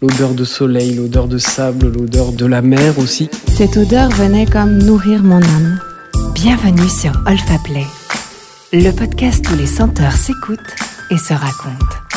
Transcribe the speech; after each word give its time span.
L'odeur 0.00 0.32
de 0.32 0.44
soleil, 0.44 0.94
l'odeur 0.94 1.26
de 1.26 1.38
sable, 1.38 1.92
l'odeur 1.92 2.30
de 2.30 2.46
la 2.46 2.62
mer 2.62 3.00
aussi. 3.00 3.28
Cette 3.56 3.76
odeur 3.76 4.08
venait 4.10 4.46
comme 4.46 4.78
nourrir 4.78 5.24
mon 5.24 5.42
âme. 5.42 5.80
Bienvenue 6.34 6.88
sur 6.88 7.10
Olfa 7.26 7.58
Play, 7.64 7.84
le 8.72 8.92
podcast 8.92 9.44
où 9.50 9.56
les 9.56 9.66
senteurs 9.66 10.12
s'écoutent 10.12 10.76
et 11.10 11.18
se 11.18 11.34
racontent. 11.34 12.07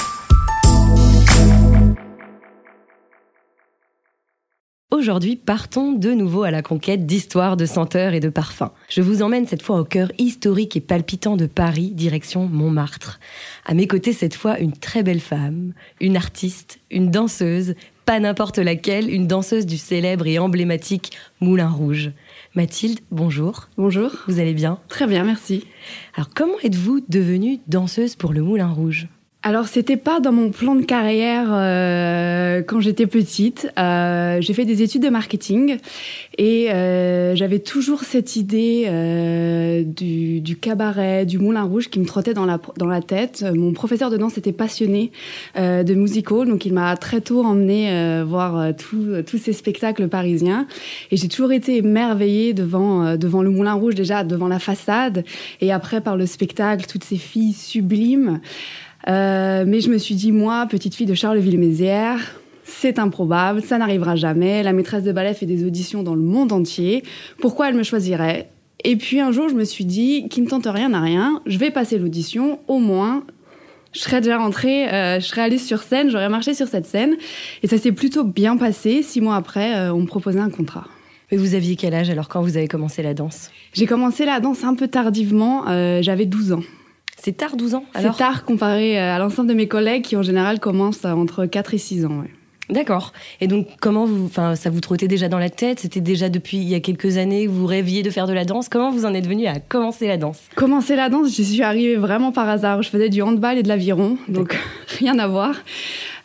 Aujourd'hui, 5.01 5.35
partons 5.35 5.93
de 5.93 6.11
nouveau 6.11 6.43
à 6.43 6.51
la 6.51 6.61
conquête 6.61 7.07
d'histoires, 7.07 7.57
de 7.57 7.65
senteurs 7.65 8.13
et 8.13 8.19
de 8.19 8.29
parfums. 8.29 8.69
Je 8.87 9.01
vous 9.01 9.23
emmène 9.23 9.47
cette 9.47 9.63
fois 9.63 9.79
au 9.79 9.83
cœur 9.83 10.11
historique 10.19 10.77
et 10.77 10.79
palpitant 10.79 11.37
de 11.37 11.47
Paris, 11.47 11.89
direction 11.89 12.45
Montmartre. 12.45 13.19
À 13.65 13.73
mes 13.73 13.87
côtés, 13.87 14.13
cette 14.13 14.35
fois, 14.35 14.59
une 14.59 14.73
très 14.73 15.01
belle 15.01 15.19
femme, 15.19 15.73
une 16.01 16.15
artiste, 16.15 16.79
une 16.91 17.09
danseuse, 17.09 17.73
pas 18.05 18.19
n'importe 18.19 18.59
laquelle, 18.59 19.11
une 19.11 19.25
danseuse 19.25 19.65
du 19.65 19.79
célèbre 19.79 20.27
et 20.27 20.37
emblématique 20.37 21.13
Moulin 21.39 21.69
Rouge. 21.69 22.11
Mathilde, 22.53 22.99
bonjour. 23.09 23.69
Bonjour. 23.77 24.11
Vous 24.27 24.39
allez 24.39 24.53
bien? 24.53 24.77
Très 24.87 25.07
bien, 25.07 25.23
merci. 25.23 25.65
Alors, 26.13 26.29
comment 26.35 26.59
êtes-vous 26.61 27.03
devenue 27.09 27.57
danseuse 27.65 28.15
pour 28.15 28.33
le 28.33 28.43
Moulin 28.43 28.69
Rouge? 28.69 29.07
Alors, 29.43 29.67
c'était 29.67 29.97
pas 29.97 30.19
dans 30.19 30.31
mon 30.31 30.51
plan 30.51 30.75
de 30.75 30.83
carrière 30.83 31.47
euh, 31.49 32.61
quand 32.61 32.79
j'étais 32.79 33.07
petite. 33.07 33.67
Euh, 33.79 34.39
j'ai 34.39 34.53
fait 34.53 34.65
des 34.65 34.83
études 34.83 35.01
de 35.01 35.09
marketing 35.09 35.77
et 36.37 36.71
euh, 36.71 37.35
j'avais 37.35 37.57
toujours 37.57 38.01
cette 38.03 38.35
idée 38.35 38.85
euh, 38.87 39.83
du, 39.83 40.41
du, 40.41 40.57
cabaret, 40.57 41.25
du 41.25 41.39
Moulin 41.39 41.63
Rouge 41.63 41.89
qui 41.89 41.99
me 41.99 42.05
trottait 42.05 42.35
dans 42.35 42.45
la, 42.45 42.59
dans 42.77 42.85
la 42.85 43.01
tête. 43.01 43.43
Mon 43.55 43.73
professeur 43.73 44.11
de 44.11 44.17
danse 44.17 44.37
était 44.37 44.51
passionné 44.51 45.11
euh, 45.57 45.81
de 45.81 45.95
musical, 45.95 46.47
donc 46.47 46.67
il 46.67 46.73
m'a 46.73 46.95
très 46.95 47.19
tôt 47.19 47.43
emmené 47.43 47.89
euh, 47.89 48.23
voir 48.23 48.75
tous 48.75 49.37
ces 49.39 49.53
spectacles 49.53 50.07
parisiens. 50.07 50.67
Et 51.09 51.17
j'ai 51.17 51.29
toujours 51.29 51.51
été 51.51 51.77
émerveillée 51.77 52.53
devant, 52.53 53.17
devant 53.17 53.41
le 53.41 53.49
Moulin 53.49 53.73
Rouge, 53.73 53.95
déjà 53.95 54.23
devant 54.23 54.47
la 54.47 54.59
façade, 54.59 55.23
et 55.61 55.71
après 55.71 55.99
par 55.99 56.15
le 56.15 56.27
spectacle, 56.27 56.85
toutes 56.85 57.03
ces 57.03 57.17
filles 57.17 57.53
sublimes. 57.53 58.39
Euh, 59.07 59.63
mais 59.67 59.81
je 59.81 59.89
me 59.89 59.97
suis 59.97 60.15
dit, 60.15 60.31
moi, 60.31 60.65
petite 60.69 60.95
fille 60.95 61.05
de 61.05 61.13
Charleville-Mézières, 61.13 62.41
c'est 62.63 62.99
improbable, 62.99 63.61
ça 63.61 63.77
n'arrivera 63.77 64.15
jamais. 64.15 64.63
La 64.63 64.73
maîtresse 64.73 65.03
de 65.03 65.11
ballet 65.11 65.33
fait 65.33 65.45
des 65.45 65.65
auditions 65.65 66.03
dans 66.03 66.15
le 66.15 66.21
monde 66.21 66.51
entier. 66.51 67.03
Pourquoi 67.39 67.69
elle 67.69 67.75
me 67.75 67.83
choisirait? 67.83 68.49
Et 68.83 68.95
puis 68.95 69.19
un 69.19 69.31
jour, 69.31 69.49
je 69.49 69.55
me 69.55 69.63
suis 69.63 69.85
dit, 69.85 70.27
qui 70.29 70.41
ne 70.41 70.47
tente 70.47 70.65
rien 70.65 70.89
n'a 70.89 71.01
rien, 71.01 71.41
je 71.45 71.57
vais 71.57 71.71
passer 71.71 71.97
l'audition, 71.97 72.59
au 72.67 72.79
moins. 72.79 73.23
Je 73.93 73.99
serais 73.99 74.21
déjà 74.21 74.37
rentrée, 74.37 74.87
euh, 74.87 75.19
je 75.19 75.25
serais 75.25 75.41
allée 75.41 75.57
sur 75.57 75.83
scène, 75.83 76.09
j'aurais 76.09 76.29
marché 76.29 76.53
sur 76.53 76.67
cette 76.67 76.85
scène. 76.85 77.15
Et 77.61 77.67
ça 77.67 77.77
s'est 77.77 77.91
plutôt 77.91 78.23
bien 78.23 78.55
passé. 78.55 79.03
Six 79.03 79.19
mois 79.19 79.35
après, 79.35 79.75
euh, 79.75 79.93
on 79.93 79.99
me 79.99 80.07
proposait 80.07 80.39
un 80.39 80.49
contrat. 80.49 80.87
Mais 81.29 81.37
vous 81.37 81.55
aviez 81.55 81.75
quel 81.75 81.93
âge 81.93 82.09
alors 82.09 82.29
quand 82.29 82.41
vous 82.41 82.57
avez 82.57 82.67
commencé 82.67 83.03
la 83.03 83.13
danse? 83.13 83.51
J'ai 83.73 83.85
commencé 83.85 84.25
la 84.25 84.39
danse 84.39 84.63
un 84.63 84.75
peu 84.75 84.87
tardivement, 84.87 85.63
j'avais 86.01 86.25
12 86.25 86.51
ans. 86.53 86.63
C'est 87.23 87.37
tard, 87.37 87.55
12 87.55 87.75
ans 87.75 87.83
C'est 87.95 88.17
tard 88.17 88.45
comparé 88.45 88.99
euh, 88.99 89.15
à 89.15 89.19
l'ensemble 89.19 89.47
de 89.47 89.53
mes 89.53 89.67
collègues 89.67 90.03
qui 90.03 90.17
en 90.17 90.23
général 90.23 90.59
commencent 90.59 91.05
entre 91.05 91.45
4 91.45 91.75
et 91.75 91.77
6 91.77 92.05
ans. 92.05 92.23
D'accord. 92.71 93.13
Et 93.41 93.47
donc, 93.47 93.67
comment 93.79 94.05
vous, 94.05 94.25
enfin, 94.25 94.55
ça 94.55 94.71
vous 94.71 94.79
trottait 94.79 95.07
déjà 95.07 95.27
dans 95.27 95.37
la 95.37 95.51
tête? 95.51 95.81
C'était 95.81 96.01
déjà 96.01 96.29
depuis 96.29 96.57
il 96.57 96.67
y 96.67 96.73
a 96.73 96.79
quelques 96.79 97.17
années 97.17 97.45
que 97.45 97.51
vous 97.51 97.67
rêviez 97.67 98.01
de 98.01 98.09
faire 98.09 98.25
de 98.25 98.33
la 98.33 98.43
danse? 98.43 98.69
Comment 98.69 98.89
vous 98.89 99.05
en 99.05 99.13
êtes 99.13 99.27
venu 99.27 99.45
à 99.45 99.59
commencer 99.59 100.07
la 100.07 100.17
danse? 100.17 100.39
Commencer 100.55 100.95
la 100.95 101.09
danse, 101.09 101.35
je 101.35 101.43
suis 101.43 101.61
arrivée 101.61 101.95
vraiment 101.95 102.31
par 102.31 102.49
hasard. 102.49 102.81
Je 102.81 102.89
faisais 102.89 103.09
du 103.09 103.21
handball 103.21 103.57
et 103.57 103.63
de 103.63 103.67
l'aviron, 103.67 104.17
donc 104.27 104.57
rien 104.99 105.19
à 105.19 105.27
voir. 105.27 105.53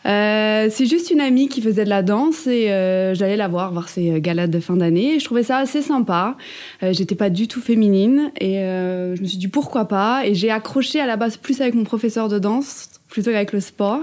Euh, 0.05 0.67
c'est 0.69 0.85
juste 0.85 1.11
une 1.11 1.19
amie 1.19 1.49
qui 1.49 1.61
faisait 1.61 1.83
de 1.83 1.89
la 1.89 2.03
danse 2.03 2.47
et 2.47 2.71
euh, 2.71 3.13
j'allais 3.13 3.35
la 3.35 3.47
voir, 3.47 3.73
voir 3.73 3.89
ses 3.89 4.11
euh, 4.11 4.19
galas 4.19 4.47
de 4.47 4.59
fin 4.59 4.77
d'année. 4.77 5.19
Je 5.19 5.25
trouvais 5.25 5.43
ça 5.43 5.57
assez 5.57 5.81
sympa. 5.81 6.37
Euh, 6.83 6.93
J'étais 6.93 7.15
pas 7.15 7.29
du 7.29 7.47
tout 7.47 7.61
féminine 7.61 8.31
et 8.39 8.59
euh, 8.59 9.15
je 9.15 9.21
me 9.21 9.27
suis 9.27 9.37
dit 9.37 9.47
pourquoi 9.47 9.85
pas. 9.85 10.25
Et 10.25 10.35
j'ai 10.35 10.51
accroché 10.51 10.99
à 10.99 11.05
la 11.05 11.17
base 11.17 11.37
plus 11.37 11.59
avec 11.61 11.73
mon 11.73 11.83
professeur 11.83 12.29
de 12.29 12.39
danse 12.39 12.89
plutôt 13.09 13.31
qu'avec 13.31 13.53
le 13.53 13.59
sport. 13.59 14.01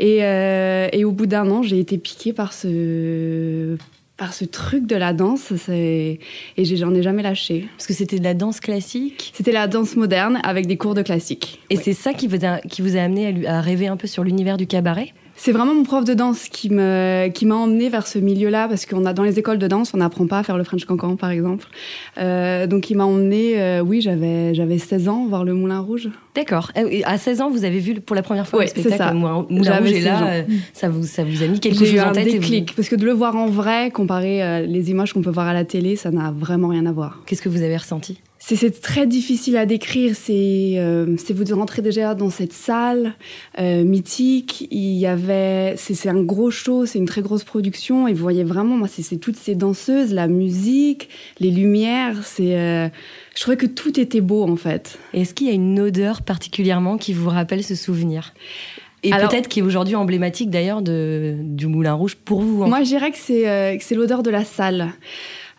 Et, 0.00 0.18
et 0.18 1.04
au 1.04 1.12
bout 1.12 1.26
d'un 1.26 1.48
an, 1.50 1.62
j'ai 1.62 1.78
été 1.78 1.98
piquée 1.98 2.32
par 2.32 2.52
ce 2.52 3.76
par 4.24 4.32
ce 4.32 4.46
truc 4.46 4.86
de 4.86 4.96
la 4.96 5.12
danse 5.12 5.52
et 5.68 6.18
j'en 6.56 6.94
ai 6.94 7.02
jamais 7.02 7.22
lâché. 7.22 7.68
Parce 7.76 7.86
que 7.86 7.92
c'était 7.92 8.18
de 8.18 8.24
la 8.24 8.32
danse 8.32 8.58
classique 8.58 9.32
C'était 9.34 9.52
la 9.52 9.66
danse 9.66 9.96
moderne 9.96 10.40
avec 10.42 10.66
des 10.66 10.78
cours 10.78 10.94
de 10.94 11.02
classique. 11.02 11.60
Et 11.68 11.76
oui. 11.76 11.82
c'est 11.84 11.92
ça 11.92 12.14
qui 12.14 12.26
vous, 12.26 12.42
a, 12.42 12.56
qui 12.60 12.80
vous 12.80 12.96
a 12.96 13.00
amené 13.02 13.46
à, 13.46 13.58
à 13.58 13.60
rêver 13.60 13.86
un 13.86 13.98
peu 13.98 14.06
sur 14.06 14.24
l'univers 14.24 14.56
du 14.56 14.66
cabaret? 14.66 15.12
C'est 15.36 15.52
vraiment 15.52 15.74
mon 15.74 15.82
prof 15.82 16.04
de 16.04 16.14
danse 16.14 16.48
qui 16.48 16.70
me 16.70 17.28
qui 17.28 17.46
m'a 17.46 17.56
emmené 17.56 17.88
vers 17.88 18.06
ce 18.06 18.18
milieu-là 18.18 18.68
parce 18.68 18.86
qu'on 18.86 19.04
a 19.04 19.12
dans 19.12 19.22
les 19.22 19.38
écoles 19.38 19.58
de 19.58 19.66
danse 19.66 19.92
on 19.94 19.98
n'apprend 19.98 20.26
pas 20.26 20.38
à 20.38 20.42
faire 20.42 20.56
le 20.56 20.64
French 20.64 20.84
Cancan 20.84 21.16
par 21.16 21.30
exemple. 21.30 21.66
Euh, 22.18 22.66
donc 22.66 22.90
il 22.90 22.96
m'a 22.96 23.04
emmené 23.04 23.60
euh, 23.60 23.80
oui 23.80 24.00
j'avais 24.00 24.54
j'avais 24.54 24.78
16 24.78 25.08
ans 25.08 25.26
voir 25.26 25.44
le 25.44 25.54
Moulin 25.54 25.80
Rouge. 25.80 26.08
D'accord. 26.34 26.70
À 27.04 27.18
16 27.18 27.40
ans 27.40 27.50
vous 27.50 27.64
avez 27.64 27.78
vu 27.78 28.00
pour 28.00 28.16
la 28.16 28.22
première 28.22 28.46
fois 28.46 28.60
oui, 28.60 28.66
le 28.74 28.80
spectacle 28.80 29.14
le 29.14 29.18
Moulin, 29.20 29.46
Moulin 29.50 29.78
Rouge 29.78 29.92
et 29.92 30.00
là 30.00 30.26
euh, 30.26 30.42
ça 30.72 30.88
vous 30.88 31.04
ça 31.04 31.24
vous 31.24 31.42
a 31.42 31.46
mis 31.46 31.60
quelque 31.60 31.84
chose 31.84 32.00
en 32.00 32.12
tête. 32.12 32.24
J'ai 32.24 32.34
eu 32.34 32.36
un 32.36 32.40
déclic 32.40 32.70
vous... 32.70 32.76
parce 32.76 32.88
que 32.88 32.96
de 32.96 33.04
le 33.04 33.12
voir 33.12 33.36
en 33.36 33.46
vrai 33.46 33.90
comparé 33.90 34.66
les 34.66 34.90
images 34.90 35.12
qu'on 35.12 35.22
peut 35.22 35.30
voir 35.30 35.48
à 35.48 35.52
la 35.54 35.64
télé 35.64 35.96
ça 35.96 36.10
n'a 36.10 36.30
vraiment 36.30 36.68
rien 36.68 36.86
à 36.86 36.92
voir. 36.92 37.20
Qu'est-ce 37.26 37.42
que 37.42 37.48
vous 37.48 37.62
avez 37.62 37.76
ressenti? 37.76 38.20
C'est 38.46 38.80
très 38.82 39.06
difficile 39.06 39.56
à 39.56 39.64
décrire. 39.64 40.14
C'est 40.14 40.74
euh, 40.76 41.16
vous 41.30 41.56
rentrez 41.56 41.80
déjà 41.80 42.14
dans 42.14 42.28
cette 42.28 42.52
salle 42.52 43.14
euh, 43.58 43.84
mythique. 43.84 44.68
Il 44.70 44.92
y 44.98 45.06
avait, 45.06 45.74
c'est 45.78 46.08
un 46.08 46.22
gros 46.22 46.50
show, 46.50 46.84
c'est 46.84 46.98
une 46.98 47.06
très 47.06 47.22
grosse 47.22 47.44
production. 47.44 48.06
Et 48.06 48.12
vous 48.12 48.20
voyez 48.22 48.44
vraiment, 48.44 48.76
moi, 48.76 48.88
c'est 48.88 49.16
toutes 49.16 49.36
ces 49.36 49.54
danseuses, 49.54 50.12
la 50.12 50.28
musique, 50.28 51.08
les 51.40 51.50
lumières. 51.50 52.22
C'est, 52.22 52.58
euh, 52.58 52.88
je 53.34 53.40
trouvais 53.40 53.56
que 53.56 53.66
tout 53.66 53.98
était 53.98 54.20
beau 54.20 54.42
en 54.44 54.56
fait. 54.56 54.98
Est-ce 55.14 55.32
qu'il 55.32 55.46
y 55.46 55.50
a 55.50 55.54
une 55.54 55.80
odeur 55.80 56.20
particulièrement 56.20 56.98
qui 56.98 57.14
vous 57.14 57.30
rappelle 57.30 57.64
ce 57.64 57.74
souvenir? 57.74 58.34
Et 59.02 59.10
peut-être 59.10 59.48
qui 59.48 59.60
est 59.60 59.62
aujourd'hui 59.62 59.96
emblématique 59.96 60.48
d'ailleurs 60.48 60.80
du 60.80 61.66
Moulin 61.66 61.92
Rouge 61.92 62.16
pour 62.16 62.40
vous. 62.40 62.64
Moi, 62.64 62.82
je 62.82 62.88
dirais 62.88 63.10
que 63.10 63.18
c'est 63.18 63.94
l'odeur 63.94 64.22
de 64.22 64.30
la 64.30 64.44
salle. 64.44 64.94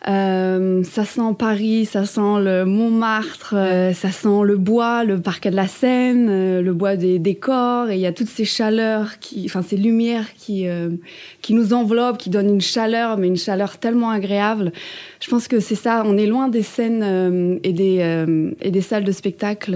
Euh, 0.08 0.84
ça 0.84 1.04
sent 1.04 1.34
Paris, 1.38 1.86
ça 1.86 2.06
sent 2.06 2.40
le 2.40 2.64
Montmartre, 2.64 3.56
euh, 3.58 3.92
ça 3.94 4.12
sent 4.12 4.44
le 4.44 4.56
bois, 4.56 5.04
le 5.04 5.20
parquet 5.20 5.50
de 5.50 5.56
la 5.56 5.68
Seine, 5.68 6.28
euh, 6.30 6.62
le 6.62 6.74
bois 6.74 6.96
des 6.96 7.18
décors, 7.18 7.90
et 7.90 7.96
il 7.96 8.02
y 8.02 8.06
a 8.06 8.12
toutes 8.12 8.28
ces 8.28 8.46
chaleurs, 8.46 9.18
qui, 9.20 9.44
enfin 9.46 9.64
ces 9.64 9.78
lumières 9.78 10.34
qui 10.36 10.68
euh, 10.68 10.90
qui 11.42 11.56
nous 11.56 11.74
enveloppent, 11.74 12.20
qui 12.20 12.30
donnent 12.30 12.54
une 12.54 12.62
chaleur, 12.62 13.18
mais 13.18 13.28
une 13.28 13.38
chaleur 13.38 13.78
tellement 13.80 14.12
agréable. 14.12 14.74
Je 15.20 15.30
pense 15.30 15.48
que 15.48 15.60
c'est 15.60 15.76
ça. 15.76 16.04
On 16.06 16.18
est 16.18 16.28
loin 16.28 16.50
des 16.50 16.62
scènes 16.62 17.02
euh, 17.04 17.58
et 17.64 17.74
des 17.74 18.56
et 18.62 18.72
des 18.72 18.82
salles 18.82 19.06
de 19.06 19.12
spectacle 19.12 19.76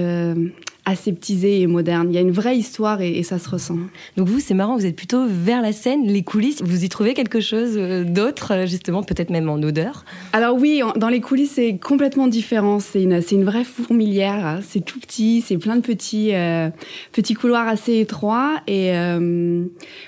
aseptisé 0.90 1.62
et 1.62 1.68
moderne. 1.68 2.08
Il 2.10 2.16
y 2.16 2.18
a 2.18 2.22
une 2.22 2.32
vraie 2.32 2.58
histoire 2.58 3.02
et, 3.02 3.18
et 3.18 3.24
ça 3.24 3.40
se 3.40 3.50
ressent. 3.50 3.78
Donc 4.18 4.28
vous, 4.28 4.40
c'est 4.40 4.54
marrant, 4.54 4.76
vous 4.78 4.86
êtes 4.86 4.96
plutôt 4.96 5.26
vers 5.28 5.62
la 5.62 5.72
scène, 5.72 6.06
les 6.06 6.24
coulisses. 6.24 6.62
Vous 6.62 6.84
y 6.84 6.90
trouvez 6.90 7.14
quelque 7.14 7.40
chose 7.40 7.76
d'autre, 8.06 8.66
justement, 8.68 9.04
peut-être 9.04 9.30
même 9.30 9.50
en 9.50 9.62
odeur? 9.64 10.06
Alors 10.34 10.56
oui, 10.58 10.82
dans 10.98 11.10
les 11.10 11.22
coulisses, 11.22 11.54
c'est 11.56 11.78
complètement 11.78 12.28
différent. 12.28 12.80
C'est 12.80 13.04
une, 13.04 13.22
une 13.32 13.46
vraie 13.46 13.64
fourmilière. 13.64 14.60
C'est 14.68 14.84
tout 14.84 15.00
petit, 15.00 15.42
c'est 15.42 15.58
plein 15.58 15.76
de 15.76 15.82
petits, 15.82 16.34
euh, 16.34 16.70
petits 17.12 17.34
couloirs 17.34 17.68
assez 17.68 18.00
étroits. 18.00 18.62
Et 18.68 18.96
euh, 18.98 19.64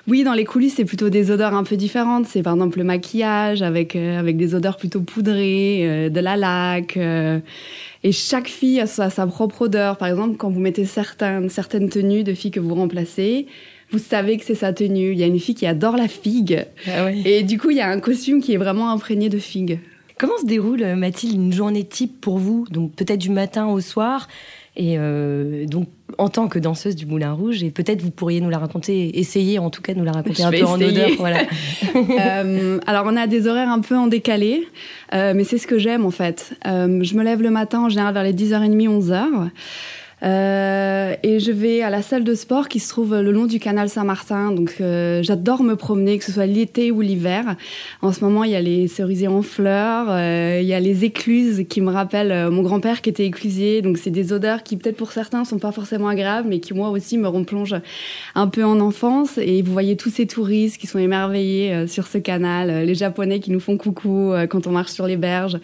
oui, 0.08 0.24
dans 0.24 0.34
les 0.34 0.46
coulisses, 0.46 0.76
c'est 0.76 0.86
plutôt 0.86 1.10
des 1.10 1.32
odeurs 1.32 1.54
un 1.54 1.64
peu 1.64 1.78
différentes. 1.78 2.26
C'est 2.28 2.44
par 2.44 2.54
exemple 2.54 2.78
le 2.78 2.84
maquillage 2.84 3.62
avec, 3.62 3.96
euh, 3.96 4.20
avec 4.20 4.38
des 4.38 4.56
odeurs 4.56 4.78
plutôt 4.78 5.02
poudrées, 5.02 5.82
euh, 5.82 6.10
de 6.10 6.20
la 6.20 6.36
laque. 6.36 6.98
Et 8.04 8.12
chaque 8.12 8.48
fille 8.48 8.80
a 8.80 8.88
sa, 8.88 9.10
sa, 9.10 9.28
propre 9.28 9.64
odeur. 9.64 9.98
Par 9.98 10.08
exemple, 10.08 10.38
quand 10.38 10.50
vous 10.50 10.60
mettez 10.60 10.86
certaines, 10.86 11.50
certaines 11.50 11.90
tenues 11.90 12.24
de 12.24 12.34
filles 12.34 12.52
que 12.52 12.60
vous 12.60 12.74
remplacez, 12.74 13.48
vous 13.92 14.00
savez 14.00 14.38
que 14.38 14.46
c'est 14.46 14.56
sa 14.56 14.74
tenue. 14.74 15.12
Il 15.12 15.20
y 15.20 15.24
a 15.24 15.28
une 15.28 15.40
fille 15.40 15.56
qui 15.56 15.68
adore 15.68 15.98
la 15.98 16.08
figue. 16.08 16.66
Ah 16.88 17.06
oui. 17.06 17.22
Et 17.26 17.44
du 17.44 17.60
coup, 17.60 17.70
il 17.70 17.78
y 17.78 17.82
a 17.82 17.90
un 17.90 18.00
costume 18.00 18.42
qui 18.42 18.54
est 18.54 18.58
vraiment 18.58 18.90
imprégné 18.90 19.30
de 19.30 19.38
figue. 19.38 19.80
Comment 20.18 20.38
se 20.40 20.46
déroule, 20.46 20.84
Mathilde, 20.96 21.36
une 21.36 21.54
journée 21.54 21.84
type 21.84 22.22
pour 22.22 22.38
vous? 22.38 22.66
Donc 22.70 22.94
peut-être 22.94 23.20
du 23.20 23.32
matin 23.32 23.68
au 23.68 23.82
soir 23.82 24.28
et 24.76 24.96
euh, 24.98 25.66
donc, 25.66 25.90
en 26.18 26.30
tant 26.30 26.48
que 26.48 26.60
danseuse 26.60 26.96
du 26.96 27.06
Moulin 27.06 27.34
Rouge, 27.34 27.64
et 27.64 27.72
peut-être 27.72 28.02
vous 28.02 28.12
pourriez 28.12 28.42
nous 28.42 28.50
la 28.50 28.58
raconter, 28.58 29.20
essayer 29.20 29.60
en 29.60 29.70
tout 29.70 29.82
cas 29.82 29.94
de 29.94 30.00
nous 30.00 30.06
la 30.06 30.12
raconter 30.12 30.42
Je 30.42 30.48
un 30.48 30.50
peu 30.50 30.58
essayer. 30.58 30.68
en 30.68 30.82
odeur. 30.82 31.10
Voilà. 31.18 31.40
euh, 31.96 32.80
alors, 32.88 33.06
on 33.08 33.16
a 33.16 33.28
des 33.28 33.48
horaires 33.48 33.70
un 33.70 33.80
peu 33.80 33.96
en 33.96 34.08
décalé, 34.08 34.68
euh, 35.14 35.34
mais 35.36 35.44
c'est 35.44 35.58
ce 35.58 35.68
que 35.68 35.78
j'aime 35.78 36.06
en 36.06 36.12
fait. 36.12 36.54
Euh, 36.66 37.04
je 37.04 37.16
me 37.16 37.24
lève 37.24 37.42
le 37.42 37.50
matin 37.52 37.82
en 37.82 37.90
général 37.90 38.14
vers 38.14 38.24
les 38.24 38.34
10h30, 38.34 38.88
11h. 38.88 39.50
Euh, 40.24 41.16
et 41.24 41.40
je 41.40 41.52
vais 41.52 41.82
à 41.82 41.90
la 41.90 42.02
salle 42.02 42.24
de 42.24 42.36
sport 42.36 42.68
qui 42.68 42.80
se 42.80 42.90
trouve 42.90 43.16
le 43.16 43.32
long 43.32 43.46
du 43.46 43.60
canal 43.60 43.90
Saint-Martin. 43.90 44.52
Donc 44.52 44.76
euh, 44.80 45.24
j'adore 45.24 45.64
me 45.64 45.76
promener, 45.76 46.18
que 46.18 46.24
ce 46.24 46.32
soit 46.32 46.46
l'été 46.46 46.92
ou 46.92 47.02
l'hiver. 47.02 47.56
En 48.02 48.12
ce 48.12 48.24
moment, 48.24 48.44
il 48.44 48.52
y 48.52 48.56
a 48.56 48.62
les 48.62 48.88
cerisiers 48.88 49.28
en 49.28 49.42
fleurs, 49.42 50.08
euh, 50.10 50.60
il 50.62 50.68
y 50.68 50.74
a 50.74 50.80
les 50.80 51.06
écluses 51.06 51.66
qui 51.68 51.82
me 51.82 51.92
rappellent 51.92 52.32
euh, 52.32 52.52
mon 52.52 52.62
grand-père 52.62 53.02
qui 53.02 53.10
était 53.10 53.26
éclusier. 53.26 53.82
Donc 53.82 53.98
c'est 53.98 54.12
des 54.12 54.34
odeurs 54.34 54.64
qui 54.64 54.78
peut-être 54.78 54.98
pour 54.98 55.12
certains 55.12 55.46
sont 55.46 55.60
pas 55.60 55.72
forcément 55.72 56.08
agréables, 56.08 56.48
mais 56.50 56.60
qui 56.60 56.74
moi 56.74 56.90
aussi 56.90 57.18
me 57.18 57.28
replongent 57.28 57.82
un 58.36 58.48
peu 58.48 58.64
en 58.64 58.80
enfance. 58.80 59.38
Et 59.38 59.62
vous 59.62 59.72
voyez 59.72 59.98
tous 59.98 60.10
ces 60.10 60.28
touristes 60.28 60.78
qui 60.78 60.88
sont 60.88 61.00
émerveillés 61.00 61.74
euh, 61.74 61.88
sur 61.88 62.08
ce 62.08 62.18
canal, 62.18 62.70
euh, 62.70 62.84
les 62.84 62.96
Japonais 62.96 63.40
qui 63.40 63.52
nous 63.52 63.60
font 63.60 63.78
coucou 63.78 64.34
quand 64.50 64.68
on 64.68 64.72
marche 64.72 64.92
sur 64.92 65.08
les 65.08 65.18
berges. 65.18 65.58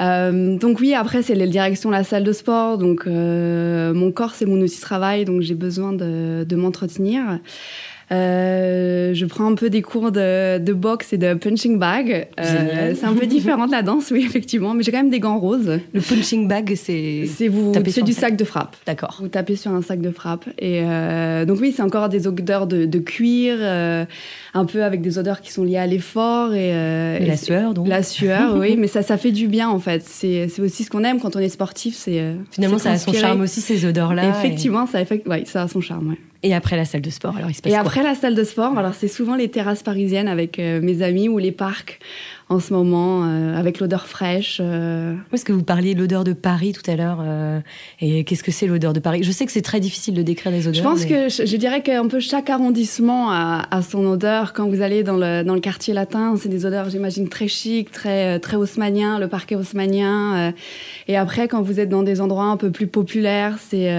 Euh, 0.00 0.56
donc 0.56 0.80
oui, 0.80 0.94
après 0.94 1.22
c'est 1.22 1.34
la 1.34 1.46
direction 1.46 1.90
la 1.90 2.04
salle 2.04 2.24
de 2.24 2.32
sport. 2.32 2.78
Donc 2.78 3.06
euh, 3.06 3.92
mon 3.94 4.10
corps 4.12 4.34
c'est 4.34 4.46
mon 4.46 4.60
outil 4.60 4.76
de 4.76 4.80
travail, 4.82 5.24
donc 5.24 5.42
j'ai 5.42 5.54
besoin 5.54 5.92
de, 5.92 6.44
de 6.44 6.56
m'entretenir. 6.56 7.38
Euh, 8.12 9.14
je 9.14 9.24
prends 9.26 9.46
un 9.50 9.54
peu 9.54 9.70
des 9.70 9.82
cours 9.82 10.12
de, 10.12 10.58
de 10.58 10.72
boxe 10.72 11.12
et 11.12 11.18
de 11.18 11.34
punching 11.34 11.78
bag. 11.78 12.28
Euh, 12.38 12.94
c'est 12.94 13.06
un 13.06 13.14
peu 13.14 13.26
différent 13.26 13.66
de 13.66 13.72
la 13.72 13.82
danse, 13.82 14.10
oui 14.10 14.22
effectivement, 14.26 14.74
mais 14.74 14.82
j'ai 14.82 14.92
quand 14.92 14.98
même 14.98 15.10
des 15.10 15.20
gants 15.20 15.38
roses. 15.38 15.80
Le 15.92 16.00
punching 16.00 16.46
bag, 16.48 16.74
c'est. 16.76 17.24
C'est 17.26 17.48
vous, 17.48 17.72
sur 17.88 18.04
du 18.04 18.12
sac. 18.12 18.36
de 18.36 18.44
frappe. 18.44 18.76
D'accord. 18.86 19.18
Vous 19.20 19.28
tapez 19.28 19.56
sur 19.56 19.70
un 19.72 19.82
sac 19.82 20.00
de 20.00 20.10
frappe. 20.10 20.46
Et 20.58 20.80
euh, 20.82 21.44
donc 21.44 21.58
oui, 21.60 21.72
c'est 21.74 21.82
encore 21.82 22.08
des 22.08 22.26
odeurs 22.26 22.66
de, 22.66 22.84
de 22.86 22.98
cuir, 22.98 23.56
euh, 23.60 24.04
un 24.54 24.64
peu 24.64 24.82
avec 24.84 25.00
des 25.02 25.18
odeurs 25.18 25.40
qui 25.40 25.52
sont 25.52 25.64
liées 25.64 25.76
à 25.76 25.86
l'effort 25.86 26.54
et, 26.54 26.72
euh, 26.74 27.18
Et 27.18 27.26
la 27.26 27.36
sueur, 27.36 27.74
donc. 27.74 27.88
La 27.88 28.02
sueur, 28.02 28.56
oui, 28.58 28.76
mais 28.78 28.86
ça, 28.88 29.02
ça 29.02 29.16
fait 29.16 29.32
du 29.32 29.48
bien 29.48 29.68
en 29.68 29.78
fait. 29.78 30.02
C'est 30.04 30.48
aussi 30.60 30.84
ce 30.84 30.90
qu'on 30.90 31.04
aime 31.04 31.20
quand 31.20 31.36
on 31.36 31.40
est 31.40 31.48
sportif. 31.48 31.94
C'est 31.96 32.22
Finalement, 32.50 32.78
ça 32.78 32.92
a 32.92 32.98
son 32.98 33.12
charme 33.12 33.40
aussi, 33.42 33.60
ces 33.60 33.84
odeurs-là. 33.84 34.28
Effectivement, 34.30 34.86
ça, 34.86 35.02
effecte- 35.02 35.26
ouais, 35.28 35.44
ça 35.46 35.62
a 35.62 35.68
son 35.68 35.80
charme. 35.80 36.08
ouais. 36.10 36.18
Et, 36.42 36.54
après 36.54 36.76
la 36.76 36.84
salle 36.84 37.02
de 37.02 37.10
sport, 37.10 37.36
alors 37.36 37.50
il 37.50 37.54
se 37.54 37.62
passe 37.62 37.72
Et 37.72 37.74
quoi 37.76 37.84
après 37.84 38.02
la 38.02 38.14
salle 38.14 38.34
de 38.34 38.44
sport, 38.44 38.76
alors 38.76 38.94
c'est 38.94 39.08
souvent 39.08 39.36
les 39.36 39.48
terrasses 39.48 39.82
parisiennes 39.82 40.28
avec 40.28 40.58
euh, 40.58 40.80
mes 40.80 41.02
amis 41.02 41.28
ou 41.28 41.38
les 41.38 41.52
parcs 41.52 42.00
en 42.52 42.60
ce 42.60 42.72
moment, 42.72 43.24
euh, 43.24 43.56
avec 43.58 43.80
l'odeur 43.80 44.06
fraîche. 44.06 44.58
euh, 44.62 45.14
Parce 45.30 45.42
que 45.44 45.52
vous 45.52 45.62
parliez 45.62 45.94
de 45.94 46.00
l'odeur 46.00 46.22
de 46.24 46.32
Paris 46.34 46.72
tout 46.72 46.88
à 46.90 46.96
l'heure. 46.96 47.18
euh, 47.22 47.60
et 48.00 48.24
qu'est-ce 48.24 48.42
que 48.42 48.52
c'est 48.52 48.66
l'odeur 48.66 48.92
de 48.92 49.00
Paris? 49.00 49.22
Je 49.22 49.32
sais 49.32 49.46
que 49.46 49.52
c'est 49.52 49.62
très 49.62 49.80
difficile 49.80 50.14
de 50.14 50.22
décrire 50.22 50.52
des 50.52 50.68
odeurs. 50.68 50.74
Je 50.74 50.82
pense 50.82 51.00
mais- 51.04 51.08
que 51.08 51.28
je, 51.28 51.46
je 51.46 51.56
dirais 51.56 51.82
qu'un 51.82 52.06
peu 52.08 52.20
chaque 52.20 52.50
arrondissement 52.50 53.30
a, 53.30 53.66
a 53.70 53.82
son 53.82 54.04
odeur. 54.06 54.52
Quand 54.52 54.68
vous 54.68 54.82
allez 54.82 55.02
dans 55.02 55.16
le, 55.16 55.42
dans 55.42 55.54
le 55.54 55.60
quartier 55.60 55.94
latin, 55.94 56.34
c'est 56.38 56.48
des 56.50 56.66
odeurs, 56.66 56.90
j'imagine, 56.90 57.28
très 57.28 57.48
chic, 57.48 57.90
très, 57.90 58.36
euh, 58.36 58.38
très 58.38 58.56
haussmannien, 58.56 59.18
le 59.18 59.28
parquet 59.28 59.54
haussmannien. 59.56 60.48
euh. 60.48 60.52
et 61.08 61.16
après, 61.16 61.48
quand 61.48 61.62
vous 61.62 61.80
êtes 61.80 61.88
dans 61.88 62.02
des 62.02 62.20
endroits 62.20 62.44
un 62.44 62.56
peu 62.58 62.70
plus 62.70 62.86
populaires, 62.86 63.56
c'est. 63.58 63.90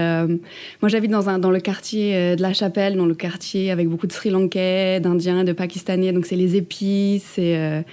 moi, 0.80 0.88
j'habite 0.88 1.10
dans, 1.10 1.28
un, 1.28 1.38
dans 1.38 1.50
le 1.50 1.60
quartier 1.60 2.36
de 2.36 2.42
la 2.42 2.52
Chapelle, 2.52 2.96
dans 2.96 3.06
le 3.06 3.14
quartier 3.14 3.70
avec 3.70 3.88
beaucoup 3.88 4.06
de 4.06 4.12
Sri 4.12 4.30
Lankais, 4.30 5.00
d'Indiens 5.00 5.40
et 5.40 5.44
de 5.44 5.52
Pakistanais. 5.52 6.12
Donc, 6.12 6.26
c'est 6.26 6.36
les 6.36 6.56
épices. 6.56 7.24
c'est, 7.34 7.84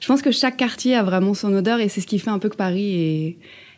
je 0.00 0.06
pense 0.06 0.22
que 0.22 0.30
chaque 0.30 0.56
quartier 0.56 0.94
a 0.94 1.02
vraiment 1.02 1.34
son 1.34 1.52
odeur 1.54 1.80
et 1.80 1.88
c'est 1.88 2.00
ce 2.00 2.06
qui 2.06 2.18
fait 2.18 2.30
un 2.30 2.38
peu 2.38 2.48
que 2.48 2.56
Paris 2.56 2.94
est 2.94 3.36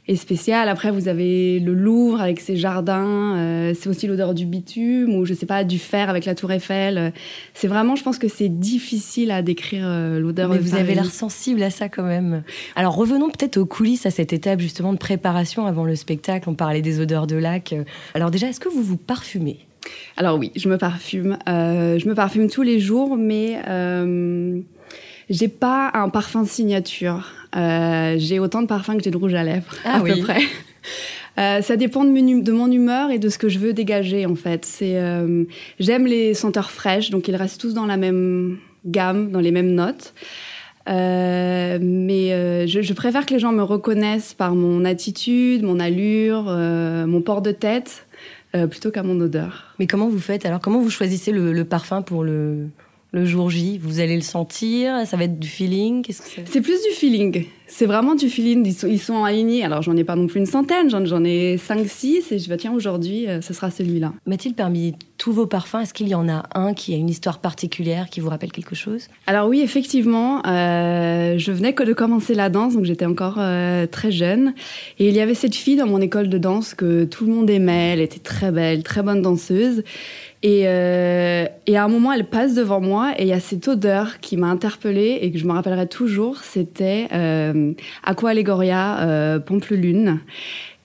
est 0.09 0.17
spécial. 0.17 0.69
Après, 0.69 0.91
vous 0.91 1.09
avez 1.09 1.61
le 1.61 1.73
Louvre 1.73 2.21
avec 2.21 2.41
ses 2.41 2.57
jardins. 2.57 3.37
euh, 3.37 3.75
c'est 3.79 3.89
aussi 3.89 4.07
l'odeur 4.07 4.35
du 4.35 4.45
bitume 4.45 5.15
ou 5.15 5.25
je 5.25 5.35
sais 5.35 5.47
pas 5.47 5.63
du 5.65 5.79
fer 5.79 6.11
avec 6.11 6.25
la 6.25 6.35
Tour 6.35 6.51
Eiffel. 6.53 7.13
C'est 7.55 7.69
vraiment, 7.69 7.97
je 7.97 8.03
pense 8.03 8.19
que 8.19 8.29
c'est 8.29 8.49
difficile 8.49 9.31
à 9.31 9.43
décrire 9.43 9.85
euh, 9.87 10.19
l'odeur. 10.19 10.51
Mais 10.51 10.59
de 10.59 10.63
vous 10.63 10.75
avez 10.75 10.95
l'air 10.95 11.11
sensible 11.11 11.63
à 11.63 11.71
ça 11.71 11.89
quand 11.89 12.03
même. 12.03 12.43
Alors 12.77 12.97
revenons 12.97 13.31
peut-être 13.31 13.57
aux 13.57 13.67
coulisses, 13.67 14.07
à 14.07 14.11
cette 14.11 14.33
étape 14.33 14.61
justement 14.61 14.93
de 14.93 14.99
préparation 14.99 15.67
avant 15.67 15.85
le 15.85 15.95
spectacle. 15.95 16.49
On 16.49 16.55
parlait 16.55 16.83
des 16.83 17.01
odeurs 17.01 17.27
de 17.27 17.37
lac. 17.37 17.75
Alors 18.15 18.31
déjà, 18.31 18.49
est-ce 18.49 18.61
que 18.61 18.69
vous 18.69 18.83
vous 18.83 18.97
parfumez? 18.97 19.59
Alors 20.17 20.39
oui, 20.39 20.53
je 20.57 20.69
me 20.69 20.77
parfume. 20.77 21.39
Euh, 21.49 21.99
je 21.99 22.09
me 22.09 22.15
parfume 22.15 22.51
tous 22.51 22.63
les 22.63 22.81
jours, 22.81 23.17
mais 23.17 23.61
euh, 23.69 24.61
j'ai 25.31 25.49
pas 25.49 25.91
un 25.95 26.09
parfum 26.11 26.45
signature. 26.45 27.29
Euh, 27.57 28.17
j'ai 28.19 28.39
autant 28.39 28.61
de 28.63 28.67
parfums 28.67 28.97
que 28.99 29.03
j'ai 29.03 29.11
de 29.11 29.17
rouge 29.17 29.35
à 29.35 29.43
lèvres, 29.43 29.73
Ah 29.85 29.97
à 29.97 30.03
oui. 30.03 30.13
peu 30.15 30.21
près. 30.21 30.41
Euh, 31.39 31.63
ça 31.63 31.77
dépend 31.77 32.05
de, 32.05 32.11
mon- 32.11 32.39
de 32.43 32.53
mon 32.53 32.71
humeur 32.71 33.11
et 33.11 33.19
de 33.19 33.29
ce 33.29 33.39
que 33.39 33.49
je 33.49 33.59
veux 33.59 33.73
dégager 33.73 34.27
en 34.27 34.35
fait. 34.35 34.65
C'est 34.67 34.99
euh, 34.99 35.45
j'aime 35.79 36.07
les 36.07 36.35
senteurs 36.35 36.71
fraîches, 36.71 37.11
donc 37.11 37.29
ils 37.29 37.37
restent 37.37 37.61
tous 37.61 37.73
dans 37.73 37.87
la 37.87 37.97
même 37.97 38.59
gamme, 38.85 39.31
dans 39.31 39.41
les 39.41 39.51
mêmes 39.53 39.73
notes. 39.73 40.13
Euh, 40.89 41.79
mais 41.81 42.33
euh, 42.33 42.67
je, 42.67 42.81
je 42.83 42.93
préfère 42.95 43.27
que 43.27 43.33
les 43.35 43.39
gens 43.39 43.53
me 43.53 43.63
reconnaissent 43.63 44.35
par 44.35 44.55
mon 44.55 44.85
attitude, 44.85 45.63
mon 45.63 45.79
allure, 45.79 46.47
euh, 46.49 47.07
mon 47.07 47.21
port 47.21 47.43
de 47.43 47.53
tête, 47.53 48.07
euh, 48.57 48.67
plutôt 48.67 48.91
qu'à 48.91 49.03
mon 49.03 49.21
odeur. 49.21 49.75
Mais 49.79 49.87
comment 49.87 50.09
vous 50.09 50.19
faites? 50.19 50.45
Alors 50.47 50.61
comment 50.61 50.81
vous 50.81 50.91
choisissez 50.91 51.31
le, 51.33 51.53
le 51.53 51.65
parfum 51.65 52.03
pour 52.03 52.25
le, 52.25 52.67
le 53.13 53.25
jour 53.25 53.51
J 53.51 53.79
Vous 53.79 54.01
allez 54.01 54.17
le 54.17 54.23
sentir 54.23 55.07
Ça 55.07 55.17
va 55.17 55.25
être 55.25 55.39
du 55.39 55.49
feeling 55.49 56.05
c'est? 56.11 56.61
Plus 56.61 56.83
du 56.83 56.95
feeling. 56.95 57.47
C'est 57.67 57.87
vraiment 57.87 58.15
du 58.17 58.29
feeling. 58.29 58.67
Ils 58.67 58.75
sont, 58.75 58.87
ils 58.89 58.99
sont 58.99 59.25
alignés. 59.25 59.65
Alors, 59.65 59.81
j'en 59.83 59.97
ai 59.97 60.03
pas 60.03 60.17
non 60.17 60.27
plus 60.27 60.41
une 60.41 60.47
centaine. 60.47 60.91
J'en, 60.91 61.25
ai 61.25 61.57
cinq, 61.57 61.87
six. 61.87 62.33
Et 62.33 62.39
je 62.39 62.49
vais, 62.49 62.57
tiens, 62.57 62.73
aujourd'hui, 62.73 63.29
euh, 63.29 63.41
ce 63.41 63.55
sera 63.55 63.71
celui-là. 63.71 64.13
Mathilde, 64.27 64.57
parmi 64.57 64.95
tous 65.19 65.33
vos 65.33 65.47
parfums, 65.47 65.77
est-ce 65.83 65.95
qu'il 65.95 66.09
y 66.09 66.15
en 66.15 66.29
a 66.29 66.49
un 66.55 66.75
qui 66.75 66.95
a 66.95 66.97
une 66.97 67.09
histoire 67.09 67.39
particulière, 67.39 68.11
qui 68.11 68.21
vous 68.21 68.29
rappelle 68.29 68.51
quelque 68.51 68.75
chose? 68.75 69.07
Alors 69.27 69.49
oui, 69.49 69.61
effectivement, 69.61 70.45
euh, 70.47 71.39
je 71.39 71.53
venais 71.53 71.73
que 71.73 71.85
de 71.85 71.93
commencer 71.93 72.35
la 72.35 72.49
danse, 72.49 72.75
donc 72.75 72.85
j'étais 72.85 73.07
encore 73.07 73.37
euh, 73.39 73.87
très 73.87 74.11
jeune. 74.11 74.55
Et 74.99 75.09
il 75.09 75.15
y 75.15 75.21
avait 75.21 75.35
cette 75.35 75.55
fille 75.55 75.77
dans 75.77 75.87
mon 75.87 76.01
école 76.01 76.29
de 76.29 76.39
danse 76.39 76.75
que 76.75 77.05
tout 77.05 77.25
le 77.25 77.33
monde 77.33 77.51
aimait. 77.51 77.93
Elle 77.93 78.01
était 78.01 78.19
très 78.19 78.51
belle, 78.51 78.83
très 78.83 79.03
bonne 79.03 79.23
danseuse. 79.23 79.85
Et, 80.43 80.63
euh, 80.65 81.47
et 81.67 81.77
à 81.77 81.85
un 81.85 81.89
moment, 81.89 82.13
elle 82.13 82.27
passe 82.27 82.55
devant 82.55 82.81
moi 82.81 83.13
et 83.19 83.23
il 83.23 83.29
y 83.29 83.33
a 83.33 83.41
cette 83.41 83.69
odeur 83.69 84.21
qui 84.21 84.39
m'a 84.39 84.47
interpellée 84.47 85.19
et 85.21 85.31
que 85.31 85.39
je 85.39 85.45
me 85.45 85.53
rappellerai 85.53 85.87
toujours. 85.87 86.39
C'était 86.39 87.09
euh, 87.13 87.73
Aqua 88.05 88.31
Allegoria 88.31 89.01
euh, 89.01 89.39
Pampelune. 89.39 90.21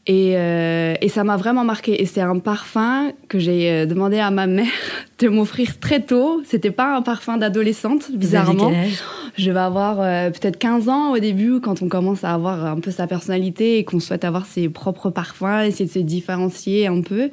Et, 0.07 0.33
euh, 0.35 0.95
et 1.01 1.09
ça 1.09 1.23
m'a 1.23 1.37
vraiment 1.37 1.63
marqué. 1.63 2.01
Et 2.01 2.05
c'est 2.05 2.21
un 2.21 2.39
parfum 2.39 3.11
que 3.27 3.39
j'ai 3.39 3.71
euh, 3.71 3.85
demandé 3.85 4.19
à 4.19 4.31
ma 4.31 4.47
mère 4.47 4.67
de 5.19 5.27
m'offrir 5.29 5.79
très 5.79 6.01
tôt. 6.01 6.41
C'était 6.45 6.71
pas 6.71 6.95
un 6.95 7.01
parfum 7.01 7.37
d'adolescente, 7.37 8.11
bizarrement. 8.11 8.69
Quel 8.69 8.79
âge? 8.79 9.03
Je 9.37 9.51
vais 9.51 9.59
avoir 9.59 9.99
euh, 9.99 10.29
peut-être 10.29 10.57
15 10.57 10.87
ans 10.87 11.11
au 11.11 11.19
début, 11.19 11.59
quand 11.59 11.81
on 11.81 11.89
commence 11.89 12.23
à 12.23 12.33
avoir 12.33 12.65
un 12.65 12.79
peu 12.79 12.91
sa 12.91 13.05
personnalité 13.05 13.79
et 13.79 13.83
qu'on 13.83 13.99
souhaite 13.99 14.23
avoir 14.23 14.45
ses 14.45 14.69
propres 14.69 15.09
parfums, 15.09 15.65
essayer 15.65 15.85
de 15.85 15.91
se 15.91 15.99
différencier 15.99 16.87
un 16.87 17.01
peu. 17.01 17.29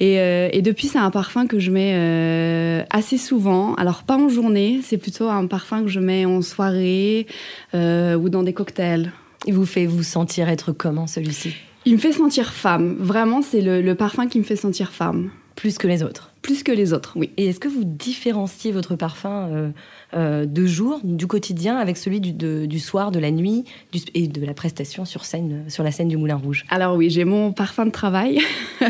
Et, 0.00 0.18
euh, 0.18 0.48
et 0.52 0.62
depuis, 0.62 0.88
c'est 0.88 0.98
un 0.98 1.12
parfum 1.12 1.46
que 1.46 1.60
je 1.60 1.70
mets 1.70 1.92
euh, 1.94 2.82
assez 2.90 3.18
souvent. 3.18 3.74
Alors, 3.74 4.02
pas 4.02 4.16
en 4.16 4.28
journée, 4.28 4.80
c'est 4.82 4.98
plutôt 4.98 5.28
un 5.28 5.46
parfum 5.46 5.82
que 5.82 5.88
je 5.88 6.00
mets 6.00 6.24
en 6.24 6.42
soirée 6.42 7.28
euh, 7.72 8.16
ou 8.16 8.30
dans 8.30 8.42
des 8.42 8.52
cocktails. 8.52 9.12
Il 9.46 9.54
vous 9.54 9.66
fait 9.66 9.86
vous 9.86 10.02
sentir 10.02 10.48
être 10.48 10.72
comment 10.72 11.06
celui-ci? 11.06 11.54
Il 11.88 11.94
me 11.94 11.98
fait 11.98 12.12
sentir 12.12 12.52
femme. 12.52 12.96
Vraiment, 12.98 13.40
c'est 13.40 13.62
le, 13.62 13.80
le 13.80 13.94
parfum 13.94 14.26
qui 14.26 14.38
me 14.38 14.44
fait 14.44 14.56
sentir 14.56 14.92
femme. 14.92 15.30
Plus 15.56 15.78
que 15.78 15.86
les 15.88 16.02
autres 16.02 16.32
Plus 16.42 16.62
que 16.62 16.70
les 16.70 16.92
autres, 16.92 17.14
oui. 17.16 17.30
Et 17.38 17.46
est-ce 17.46 17.58
que 17.58 17.66
vous 17.66 17.82
différenciez 17.84 18.72
votre 18.72 18.94
parfum 18.94 19.48
euh, 19.50 19.70
euh, 20.14 20.44
de 20.44 20.66
jour, 20.66 21.00
du 21.02 21.26
quotidien, 21.26 21.78
avec 21.78 21.96
celui 21.96 22.20
du, 22.20 22.32
de- 22.32 22.66
du 22.66 22.78
soir, 22.78 23.10
de 23.10 23.18
la 23.18 23.30
nuit 23.30 23.64
du- 23.90 24.00
et 24.14 24.28
de 24.28 24.44
la 24.44 24.52
prestation 24.52 25.06
sur 25.06 25.24
scène, 25.24 25.64
sur 25.68 25.82
la 25.82 25.90
scène 25.90 26.08
du 26.08 26.18
Moulin 26.18 26.36
Rouge? 26.36 26.64
Alors 26.68 26.94
oui, 26.94 27.08
j'ai 27.08 27.24
mon 27.24 27.52
parfum 27.52 27.86
de 27.86 27.90
travail. 27.90 28.40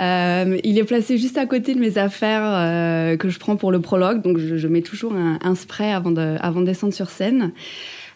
Euh, 0.00 0.58
il 0.64 0.76
est 0.76 0.82
placé 0.82 1.18
juste 1.18 1.38
à 1.38 1.46
côté 1.46 1.72
de 1.72 1.78
mes 1.78 1.98
affaires 1.98 2.42
euh, 2.44 3.16
que 3.16 3.28
je 3.28 3.38
prends 3.38 3.54
pour 3.54 3.70
le 3.70 3.80
prologue, 3.80 4.22
donc 4.22 4.38
je, 4.38 4.56
je 4.56 4.66
mets 4.66 4.82
toujours 4.82 5.14
un, 5.14 5.38
un 5.40 5.54
spray 5.54 5.92
avant 5.92 6.10
de, 6.10 6.34
avant 6.40 6.62
de 6.62 6.66
descendre 6.66 6.92
sur 6.92 7.10
scène. 7.10 7.52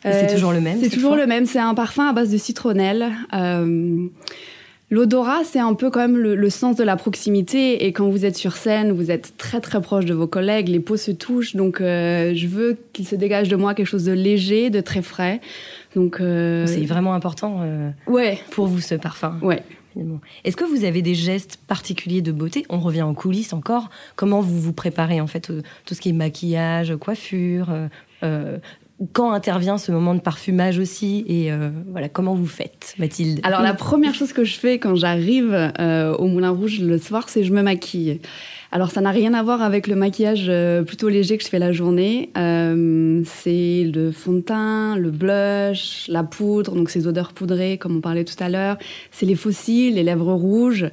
C'est 0.03 0.33
toujours 0.33 0.53
le 0.53 0.61
même, 0.61 0.79
C'est 0.81 0.91
toujours 0.91 1.17
le 1.17 1.27
même. 1.27 1.47
C'est 1.47 1.59
un 1.59 1.75
parfum 1.75 2.09
à 2.09 2.13
base 2.13 2.31
de 2.31 2.39
citronnelle. 2.39 3.09
Euh, 3.35 4.07
L'odorat, 4.91 5.45
c'est 5.45 5.59
un 5.59 5.75
peu 5.75 5.91
quand 5.91 6.01
même 6.01 6.17
le, 6.17 6.35
le 6.35 6.49
sens 6.51 6.77
de 6.77 6.83
la 6.83 6.97
proximité. 6.97 7.85
Et 7.85 7.93
quand 7.93 8.09
vous 8.09 8.25
êtes 8.25 8.37
sur 8.39 8.57
scène, 8.57 8.91
vous 8.93 9.11
êtes 9.11 9.37
très 9.37 9.61
très 9.61 9.83
proche 9.83 10.07
de 10.07 10.15
vos 10.15 10.27
collègues, 10.27 10.69
les 10.69 10.81
peaux 10.81 10.97
se 10.97 11.11
touchent. 11.11 11.55
Donc 11.57 11.83
euh, 11.83 12.33
je 12.35 12.47
veux 12.47 12.79
qu'il 12.95 13.07
se 13.07 13.15
dégage 13.15 13.51
de 13.51 13.57
moi 13.57 13.75
quelque 13.75 13.87
chose 13.87 14.07
de 14.07 14.13
léger, 14.13 14.71
de 14.71 14.81
très 14.81 15.03
frais. 15.03 15.43
Donc 15.95 16.23
euh, 16.23 16.67
C'est 16.67 16.87
vraiment 16.87 17.13
important 17.13 17.61
euh, 17.63 17.91
ouais, 18.07 18.39
pour 18.51 18.67
vous 18.67 18.81
ce 18.81 18.95
parfum. 18.95 19.39
ouais. 19.43 19.63
Est-ce 20.45 20.57
que 20.57 20.65
vous 20.65 20.85
avez 20.85 21.03
des 21.03 21.15
gestes 21.17 21.59
particuliers 21.67 22.23
de 22.23 22.31
beauté? 22.31 22.65
On 22.69 22.79
revient 22.79 23.03
en 23.03 23.15
coulisses 23.15 23.53
encore. 23.53 23.91
Comment 24.15 24.41
vous 24.41 24.61
vous 24.61 24.73
préparez 24.73 25.21
en 25.21 25.27
fait 25.27 25.51
euh, 25.51 25.63
tout 25.87 25.95
ce 25.95 26.01
qui 26.01 26.11
est 26.11 26.13
maquillage, 26.13 26.95
coiffure, 26.97 27.71
euh, 27.71 27.89
euh, 28.23 28.59
quand 29.13 29.33
intervient 29.33 29.79
ce 29.79 29.93
moment 29.93 30.15
de 30.15 30.21
parfumage 30.21 30.79
aussi 30.79 31.25
Et 31.29 31.53
euh, 31.53 31.71
voilà, 31.91 32.09
comment 32.09 32.35
vous 32.35 32.47
faites, 32.47 32.95
Mathilde? 32.99 33.41
Alors, 33.45 33.63
la 33.63 33.75
première 33.75 34.15
chose 34.15 34.33
que 34.33 34.45
je 34.45 34.59
fais 34.59 34.79
quand 34.79 34.97
j'arrive 34.97 35.55
euh, 35.79 36.15
au 36.17 36.27
Moulin 36.27 36.51
Rouge 36.51 36.81
le 36.81 36.99
soir, 36.99 37.29
c'est 37.29 37.45
je 37.45 37.53
me 37.53 37.63
maquille. 37.63 38.21
Alors, 38.73 38.91
ça 38.91 39.01
n'a 39.01 39.11
rien 39.11 39.35
à 39.35 39.43
voir 39.43 39.63
avec 39.63 39.87
le 39.87 39.95
maquillage 39.95 40.47
euh, 40.49 40.83
plutôt 40.83 41.09
léger 41.09 41.39
que 41.39 41.45
je 41.45 41.49
fais 41.49 41.61
la 41.61 41.73
journée. 41.73 42.31
c'est 42.35 43.85
le 43.85 44.11
fond 44.11 44.33
de 44.33 44.41
teint, 44.41 44.97
le 44.97 45.11
blush, 45.11 46.07
la 46.09 46.25
poudre, 46.25 46.75
donc 46.75 46.91
ces 46.91 47.07
odeurs 47.07 47.33
poudrées, 47.33 47.79
comme 47.79 47.97
on 47.97 48.01
parlait 48.01 48.25
tout 48.25 48.43
à 48.43 48.49
l'heure. 48.49 48.79
C'est 49.13 49.27
les 49.27 49.37
fossiles, 49.37 49.95
les 49.95 50.03
lèvres 50.03 50.33
rouges. 50.33 50.87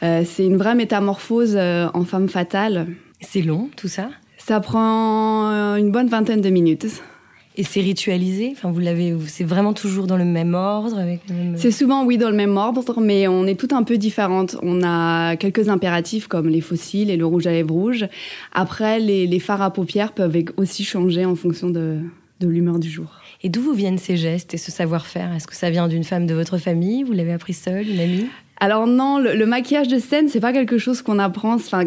c'est 0.00 0.44
une 0.44 0.56
vraie 0.56 0.74
métamorphose 0.74 1.56
en 1.56 2.04
femme 2.04 2.28
fatale. 2.28 2.86
C'est 3.20 3.42
long, 3.42 3.68
tout 3.76 3.88
ça? 3.88 4.08
Ça 4.38 4.58
prend 4.60 5.76
une 5.76 5.92
bonne 5.92 6.08
vingtaine 6.08 6.40
de 6.40 6.48
minutes. 6.48 6.86
Et 7.60 7.62
c'est 7.62 7.82
ritualisé 7.82 8.52
Enfin, 8.52 8.70
vous 8.70 8.80
l'avez, 8.80 9.14
c'est 9.26 9.44
vraiment 9.44 9.74
toujours 9.74 10.06
dans 10.06 10.16
le 10.16 10.24
même 10.24 10.54
ordre 10.54 10.98
avec 10.98 11.20
C'est 11.56 11.70
souvent 11.70 12.06
oui 12.06 12.16
dans 12.16 12.30
le 12.30 12.34
même 12.34 12.56
ordre, 12.56 12.98
mais 13.02 13.28
on 13.28 13.46
est 13.46 13.54
tout 13.54 13.68
un 13.76 13.82
peu 13.82 13.98
différentes. 13.98 14.56
On 14.62 14.82
a 14.82 15.36
quelques 15.36 15.68
impératifs 15.68 16.26
comme 16.26 16.48
les 16.48 16.62
fossiles 16.62 17.10
et 17.10 17.18
le 17.18 17.26
rouge 17.26 17.46
à 17.46 17.50
lèvres 17.50 17.74
rouge. 17.74 18.08
Après, 18.54 18.98
les, 18.98 19.26
les 19.26 19.38
fards 19.40 19.60
à 19.60 19.70
paupières 19.70 20.12
peuvent 20.12 20.42
aussi 20.56 20.84
changer 20.84 21.26
en 21.26 21.34
fonction 21.34 21.68
de, 21.68 21.98
de 22.40 22.48
l'humeur 22.48 22.78
du 22.78 22.88
jour. 22.88 23.20
Et 23.42 23.50
d'où 23.50 23.60
vous 23.60 23.74
viennent 23.74 23.98
ces 23.98 24.16
gestes 24.16 24.54
et 24.54 24.56
ce 24.56 24.70
savoir-faire? 24.70 25.30
Est-ce 25.34 25.46
que 25.46 25.54
ça 25.54 25.68
vient 25.68 25.86
d'une 25.86 26.04
femme 26.04 26.26
de 26.26 26.32
votre 26.32 26.56
famille? 26.56 27.02
Vous 27.02 27.12
l'avez 27.12 27.34
appris 27.34 27.52
seule, 27.52 27.86
une 27.90 28.00
amie? 28.00 28.26
Alors 28.58 28.86
non, 28.86 29.18
le, 29.18 29.34
le, 29.34 29.44
maquillage 29.44 29.88
de 29.88 29.98
scène, 29.98 30.28
c'est 30.30 30.40
pas 30.40 30.54
quelque 30.54 30.78
chose 30.78 31.02
qu'on 31.02 31.18
apprend. 31.18 31.56
Enfin, 31.56 31.84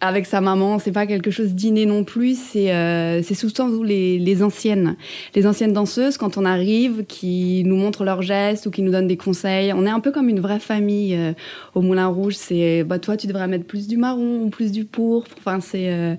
avec 0.00 0.26
sa 0.26 0.40
maman, 0.40 0.78
c'est 0.78 0.92
pas 0.92 1.06
quelque 1.06 1.30
chose 1.30 1.54
d'inné 1.54 1.84
non 1.84 2.04
plus, 2.04 2.38
c'est 2.38 2.72
euh, 2.72 3.20
souvent 3.22 3.82
les, 3.82 4.18
les 4.18 4.42
anciennes, 4.44 4.96
les 5.34 5.46
anciennes 5.46 5.72
danseuses 5.72 6.16
quand 6.18 6.38
on 6.38 6.44
arrive, 6.44 7.04
qui 7.06 7.64
nous 7.66 7.76
montrent 7.76 8.04
leurs 8.04 8.22
gestes 8.22 8.66
ou 8.66 8.70
qui 8.70 8.82
nous 8.82 8.92
donnent 8.92 9.08
des 9.08 9.16
conseils. 9.16 9.72
On 9.72 9.84
est 9.86 9.90
un 9.90 10.00
peu 10.00 10.12
comme 10.12 10.28
une 10.28 10.40
vraie 10.40 10.60
famille 10.60 11.16
euh, 11.16 11.32
au 11.74 11.80
Moulin 11.80 12.06
Rouge. 12.06 12.34
C'est 12.36 12.84
bah 12.84 13.00
toi 13.00 13.16
tu 13.16 13.26
devrais 13.26 13.48
mettre 13.48 13.64
plus 13.64 13.88
du 13.88 13.96
marron 13.96 14.42
ou 14.42 14.50
plus 14.50 14.70
du 14.70 14.84
pourpre. 14.84 15.34
Enfin 15.38 15.58
c'est 15.60 15.90
euh, 15.90 16.14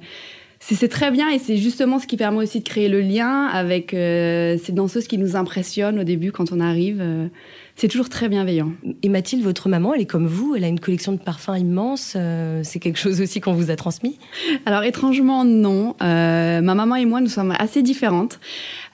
c'est 0.59 0.89
très 0.89 1.09
bien 1.09 1.29
et 1.29 1.39
c'est 1.39 1.57
justement 1.57 1.99
ce 1.99 2.07
qui 2.07 2.17
permet 2.17 2.37
aussi 2.39 2.59
de 2.59 2.67
créer 2.67 2.89
le 2.89 2.99
lien 3.01 3.45
avec 3.45 3.93
euh, 3.93 4.57
ces 4.61 4.71
danseuses 4.71 5.07
qui 5.07 5.17
nous 5.17 5.35
impressionnent 5.35 5.99
au 5.99 6.03
début 6.03 6.31
quand 6.31 6.51
on 6.51 6.59
arrive. 6.59 6.99
Euh, 6.99 7.27
c'est 7.75 7.87
toujours 7.87 8.09
très 8.09 8.27
bienveillant. 8.27 8.73
Et 9.01 9.09
Mathilde, 9.09 9.41
votre 9.41 9.69
maman, 9.69 9.93
elle 9.93 10.01
est 10.01 10.05
comme 10.05 10.27
vous, 10.27 10.55
elle 10.55 10.65
a 10.65 10.67
une 10.67 10.81
collection 10.81 11.13
de 11.13 11.17
parfums 11.17 11.55
immense. 11.57 12.13
Euh, 12.17 12.59
c'est 12.63 12.79
quelque 12.79 12.99
chose 12.99 13.21
aussi 13.21 13.39
qu'on 13.39 13.53
vous 13.53 13.71
a 13.71 13.77
transmis? 13.77 14.19
Alors 14.65 14.83
étrangement, 14.83 15.45
non. 15.45 15.95
ma 16.01 16.61
maman 16.61 16.95
et 16.95 17.05
moi, 17.05 17.21
nous 17.21 17.29
sommes 17.29 17.55
assez 17.57 17.81
différentes. 17.81 18.39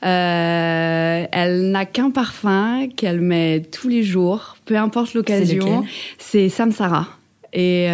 elle 0.03 1.71
n'a 1.71 1.85
qu'un 1.85 2.11
parfum 2.11 2.87
qu'elle 2.95 3.21
met 3.21 3.63
tous 3.71 3.87
les 3.87 4.03
jours, 4.03 4.55
peu 4.65 4.77
importe 4.77 5.15
l'occasion. 5.15 5.83
C'est 6.19 6.49
Samsara. 6.49 7.07
Et, 7.53 7.87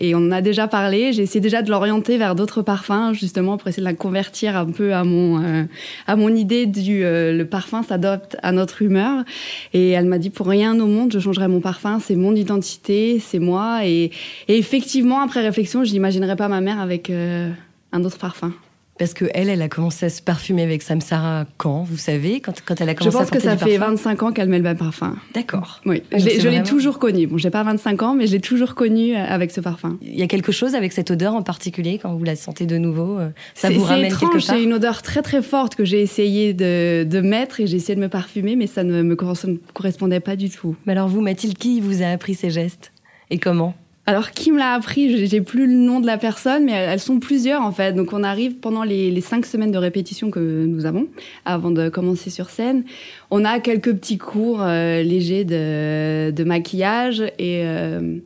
et, 0.00 0.14
on 0.14 0.18
en 0.18 0.32
a 0.32 0.40
déjà 0.40 0.68
parlé. 0.68 1.12
J'ai 1.12 1.22
essayé 1.22 1.40
déjà 1.40 1.62
de 1.62 1.70
l'orienter 1.70 2.18
vers 2.18 2.34
d'autres 2.34 2.62
parfums, 2.62 3.12
justement, 3.12 3.56
pour 3.56 3.68
essayer 3.68 3.82
de 3.82 3.88
la 3.88 3.94
convertir 3.94 4.56
un 4.56 4.66
peu 4.66 4.94
à 4.94 5.04
mon, 5.04 5.42
euh, 5.42 5.64
à 6.06 6.16
mon 6.16 6.34
idée 6.34 6.66
du 6.66 7.04
euh, 7.04 7.32
le 7.32 7.46
parfum 7.46 7.82
s'adopte 7.82 8.36
à 8.42 8.52
notre 8.52 8.82
humeur. 8.82 9.24
Et 9.72 9.90
elle 9.90 10.06
m'a 10.06 10.18
dit 10.18 10.30
pour 10.30 10.48
rien 10.48 10.78
au 10.78 10.86
monde, 10.86 11.12
je 11.12 11.18
changerai 11.18 11.48
mon 11.48 11.60
parfum. 11.60 11.98
C'est 12.00 12.16
mon 12.16 12.34
identité, 12.34 13.20
c'est 13.20 13.38
moi. 13.38 13.80
Et, 13.84 14.10
et, 14.48 14.58
effectivement, 14.58 15.20
après 15.20 15.40
réflexion, 15.40 15.84
je 15.84 15.92
n'imaginerais 15.92 16.36
pas 16.36 16.48
ma 16.48 16.60
mère 16.60 16.80
avec 16.80 17.10
euh, 17.10 17.50
un 17.92 18.04
autre 18.04 18.18
parfum. 18.18 18.52
Parce 18.98 19.12
que 19.12 19.26
elle, 19.34 19.50
elle 19.50 19.60
a 19.60 19.68
commencé 19.68 20.06
à 20.06 20.08
se 20.08 20.22
parfumer 20.22 20.62
avec 20.62 20.82
Samsara 20.82 21.44
quand, 21.58 21.82
vous 21.82 21.98
savez, 21.98 22.40
quand, 22.40 22.54
quand 22.64 22.80
elle 22.80 22.88
a 22.88 22.94
commencé 22.94 23.16
à 23.16 23.20
Je 23.20 23.24
pense 23.24 23.30
que 23.30 23.40
ça 23.40 23.56
fait 23.56 23.76
25 23.76 24.22
ans 24.22 24.32
qu'elle 24.32 24.48
met 24.48 24.56
le 24.56 24.62
même 24.62 24.76
parfum. 24.76 25.16
D'accord. 25.34 25.80
Oui, 25.84 26.02
je 26.12 26.48
l'ai 26.48 26.62
toujours 26.62 26.98
connue. 26.98 27.26
Bon, 27.26 27.36
j'ai 27.36 27.50
pas 27.50 27.62
25 27.62 28.02
ans, 28.02 28.14
mais 28.14 28.26
je 28.26 28.32
l'ai 28.32 28.40
toujours 28.40 28.74
connue 28.74 29.14
euh, 29.14 29.24
avec 29.24 29.50
ce 29.50 29.60
parfum. 29.60 29.98
Il 30.00 30.18
y 30.18 30.22
a 30.22 30.26
quelque 30.26 30.52
chose 30.52 30.74
avec 30.74 30.92
cette 30.92 31.10
odeur 31.10 31.34
en 31.34 31.42
particulier 31.42 31.98
quand 32.00 32.14
vous 32.14 32.24
la 32.24 32.36
sentez 32.36 32.64
de 32.64 32.78
nouveau 32.78 33.18
euh, 33.18 33.28
Ça 33.54 33.70
vous 33.70 33.82
ramène 33.82 34.06
étrange, 34.06 34.30
quelque 34.30 34.42
C'est 34.42 34.62
une 34.62 34.72
odeur 34.72 35.02
très 35.02 35.22
très 35.22 35.42
forte 35.42 35.74
que 35.74 35.84
j'ai 35.84 36.00
essayé 36.00 36.54
de, 36.54 37.04
de, 37.04 37.20
mettre 37.20 37.60
et 37.60 37.66
j'ai 37.66 37.76
essayé 37.76 37.96
de 37.96 38.00
me 38.00 38.08
parfumer, 38.08 38.56
mais 38.56 38.66
ça 38.66 38.82
ne 38.82 39.02
me 39.02 39.14
correspondait 39.14 40.20
pas 40.20 40.36
du 40.36 40.48
tout. 40.48 40.76
Mais 40.86 40.92
alors 40.92 41.08
vous, 41.08 41.20
Mathilde, 41.20 41.58
qui 41.58 41.80
vous 41.80 42.02
a 42.02 42.06
appris 42.06 42.34
ces 42.34 42.50
gestes? 42.50 42.92
Et 43.30 43.38
comment? 43.38 43.74
Alors, 44.08 44.30
qui 44.30 44.52
me 44.52 44.58
l'a 44.58 44.72
appris 44.74 45.26
J'ai 45.26 45.40
plus 45.40 45.66
le 45.66 45.72
nom 45.72 45.98
de 45.98 46.06
la 46.06 46.16
personne, 46.16 46.64
mais 46.64 46.72
elles 46.72 47.00
sont 47.00 47.18
plusieurs 47.18 47.62
en 47.62 47.72
fait. 47.72 47.92
Donc, 47.92 48.12
on 48.12 48.22
arrive 48.22 48.54
pendant 48.54 48.84
les, 48.84 49.20
cinq 49.20 49.44
semaines 49.44 49.72
de 49.72 49.78
répétition 49.78 50.30
que 50.30 50.64
nous 50.64 50.86
avons 50.86 51.08
avant 51.44 51.72
de 51.72 51.88
commencer 51.88 52.30
sur 52.30 52.50
scène. 52.50 52.84
On 53.32 53.44
a 53.44 53.58
quelques 53.58 53.92
petits 53.92 54.18
cours 54.18 54.62
euh, 54.62 55.02
légers 55.02 55.44
de, 55.44 56.44
maquillage 56.44 57.20
et 57.40 57.62
euh, 57.64 58.18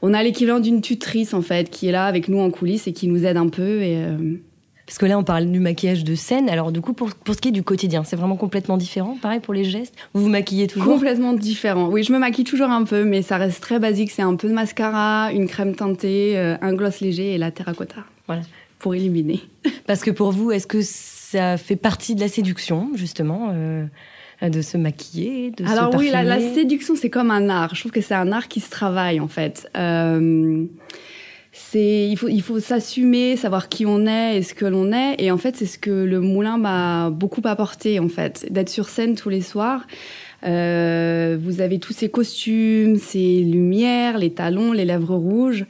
on 0.00 0.12
a 0.12 0.24
l'équivalent 0.24 0.58
d'une 0.58 0.80
tutrice 0.80 1.32
en 1.32 1.42
fait 1.42 1.70
qui 1.70 1.86
est 1.86 1.92
là 1.92 2.06
avec 2.06 2.26
nous 2.26 2.40
en 2.40 2.50
coulisses 2.50 2.88
et 2.88 2.92
qui 2.92 3.06
nous 3.06 3.24
aide 3.24 3.36
un 3.36 3.48
peu 3.48 3.82
et 3.82 3.98
euh, 3.98 4.16
parce 4.86 4.98
que 4.98 5.06
là, 5.06 5.18
on 5.18 5.24
parle 5.24 5.46
du 5.46 5.60
maquillage 5.60 6.04
de 6.04 6.14
scène. 6.14 6.48
Alors, 6.48 6.72
du 6.72 6.80
coup, 6.80 6.92
pour, 6.92 7.14
pour 7.14 7.34
ce 7.34 7.40
qui 7.40 7.48
est 7.48 7.52
du 7.52 7.62
quotidien, 7.62 8.02
c'est 8.04 8.16
vraiment 8.16 8.36
complètement 8.36 8.76
différent. 8.76 9.16
Pareil 9.20 9.40
pour 9.40 9.54
les 9.54 9.64
gestes. 9.64 9.94
Vous 10.12 10.22
vous 10.22 10.28
maquillez 10.28 10.66
toujours 10.66 10.94
Complètement 10.94 11.32
différent. 11.32 11.88
Oui, 11.88 12.02
je 12.02 12.12
me 12.12 12.18
maquille 12.18 12.44
toujours 12.44 12.68
un 12.68 12.84
peu, 12.84 13.04
mais 13.04 13.22
ça 13.22 13.36
reste 13.36 13.62
très 13.62 13.78
basique. 13.78 14.10
C'est 14.10 14.22
un 14.22 14.34
peu 14.34 14.48
de 14.48 14.52
mascara, 14.52 15.32
une 15.32 15.46
crème 15.46 15.76
teintée, 15.76 16.36
euh, 16.36 16.56
un 16.60 16.74
gloss 16.74 17.00
léger 17.00 17.32
et 17.34 17.38
la 17.38 17.50
terracotta. 17.50 18.04
Voilà. 18.26 18.42
Pour 18.80 18.94
éliminer. 18.94 19.40
Parce 19.86 20.00
que 20.00 20.10
pour 20.10 20.32
vous, 20.32 20.50
est-ce 20.50 20.66
que 20.66 20.80
ça 20.82 21.56
fait 21.56 21.76
partie 21.76 22.16
de 22.16 22.20
la 22.20 22.28
séduction, 22.28 22.90
justement 22.94 23.52
euh, 23.52 23.86
de 24.42 24.60
se 24.62 24.76
maquiller, 24.76 25.52
de 25.52 25.64
Alors 25.64 25.92
se 25.92 25.98
oui, 25.98 26.10
la, 26.10 26.24
la, 26.24 26.40
séduction, 26.40 26.96
c'est 26.96 27.10
comme 27.10 27.30
un 27.30 27.48
art. 27.48 27.74
Je 27.74 27.80
trouve 27.80 27.92
que 27.92 28.00
c'est 28.00 28.14
un 28.14 28.32
art 28.32 28.48
qui 28.48 28.60
se 28.60 28.70
travaille, 28.70 29.20
en 29.20 29.28
fait. 29.28 29.70
Euh, 29.76 30.66
il 31.80 32.16
faut 32.16 32.28
il 32.28 32.42
faut 32.42 32.60
s'assumer, 32.60 33.36
savoir 33.36 33.68
qui 33.68 33.86
on 33.86 34.06
est 34.06 34.38
et 34.38 34.42
ce 34.42 34.54
que 34.54 34.66
l'on 34.66 34.92
est. 34.92 35.16
Et 35.18 35.30
en 35.30 35.38
fait, 35.38 35.56
c'est 35.56 35.66
ce 35.66 35.78
que 35.78 35.90
le 35.90 36.20
moulin 36.20 36.58
m'a 36.58 37.10
beaucoup 37.10 37.42
apporté 37.44 37.98
en 37.98 38.08
fait, 38.08 38.46
d'être 38.50 38.68
sur 38.68 38.88
scène 38.88 39.14
tous 39.14 39.28
les 39.28 39.42
soirs. 39.42 39.86
Euh, 40.44 41.38
vous 41.40 41.60
avez 41.60 41.78
tous 41.78 41.92
ces 41.92 42.08
costumes, 42.08 42.96
ces 42.96 43.40
lumières, 43.40 44.18
les 44.18 44.30
talons, 44.30 44.72
les 44.72 44.84
lèvres 44.84 45.14
rouges. 45.14 45.64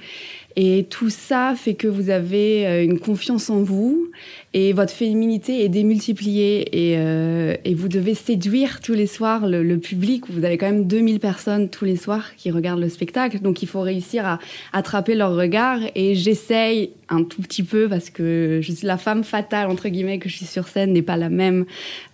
Et 0.56 0.87
tout 0.90 1.11
ça 1.11 1.54
fait 1.56 1.75
que 1.75 1.88
vous 1.88 2.11
avez 2.11 2.66
euh, 2.66 2.85
une 2.85 2.99
confiance 2.99 3.49
en 3.49 3.62
vous 3.62 4.11
et 4.54 4.73
votre 4.73 4.92
féminité 4.92 5.64
est 5.64 5.68
démultipliée 5.68 6.90
et, 6.90 6.97
euh, 6.99 7.56
et 7.64 7.75
vous 7.75 7.88
devez 7.88 8.14
séduire 8.14 8.80
tous 8.80 8.92
les 8.92 9.06
soirs 9.06 9.47
le, 9.47 9.76
public. 9.78 10.25
Vous 10.28 10.44
avez 10.44 10.59
quand 10.59 10.66
même 10.66 10.87
2000 10.87 11.18
personnes 11.18 11.68
tous 11.71 11.85
les 11.85 11.97
soirs 11.97 12.37
qui 12.37 12.50
regardent 12.50 12.80
le 12.80 12.88
spectacle, 12.88 13.40
donc 13.40 13.62
il 13.62 13.68
faut 13.68 13.80
réussir 13.80 14.26
à 14.26 14.38
attraper 14.73 15.14
leur 15.14 15.35
regard 15.35 15.78
et 15.94 16.14
j'essaye 16.14 16.90
un 17.09 17.25
tout 17.25 17.42
petit 17.42 17.62
peu 17.62 17.88
parce 17.88 18.11
que 18.11 18.61
je 18.62 18.73
suis 18.73 18.87
la 18.87 18.99
femme 18.99 19.25
fatale 19.25 19.68
entre 19.68 19.88
guillemets 19.88 20.18
que 20.18 20.28
je 20.28 20.37
suis 20.37 20.47
sur 20.47 20.68
scène 20.68 20.92
n'est 20.92 21.02
pas 21.02 21.16
la 21.16 21.28
même 21.28 21.64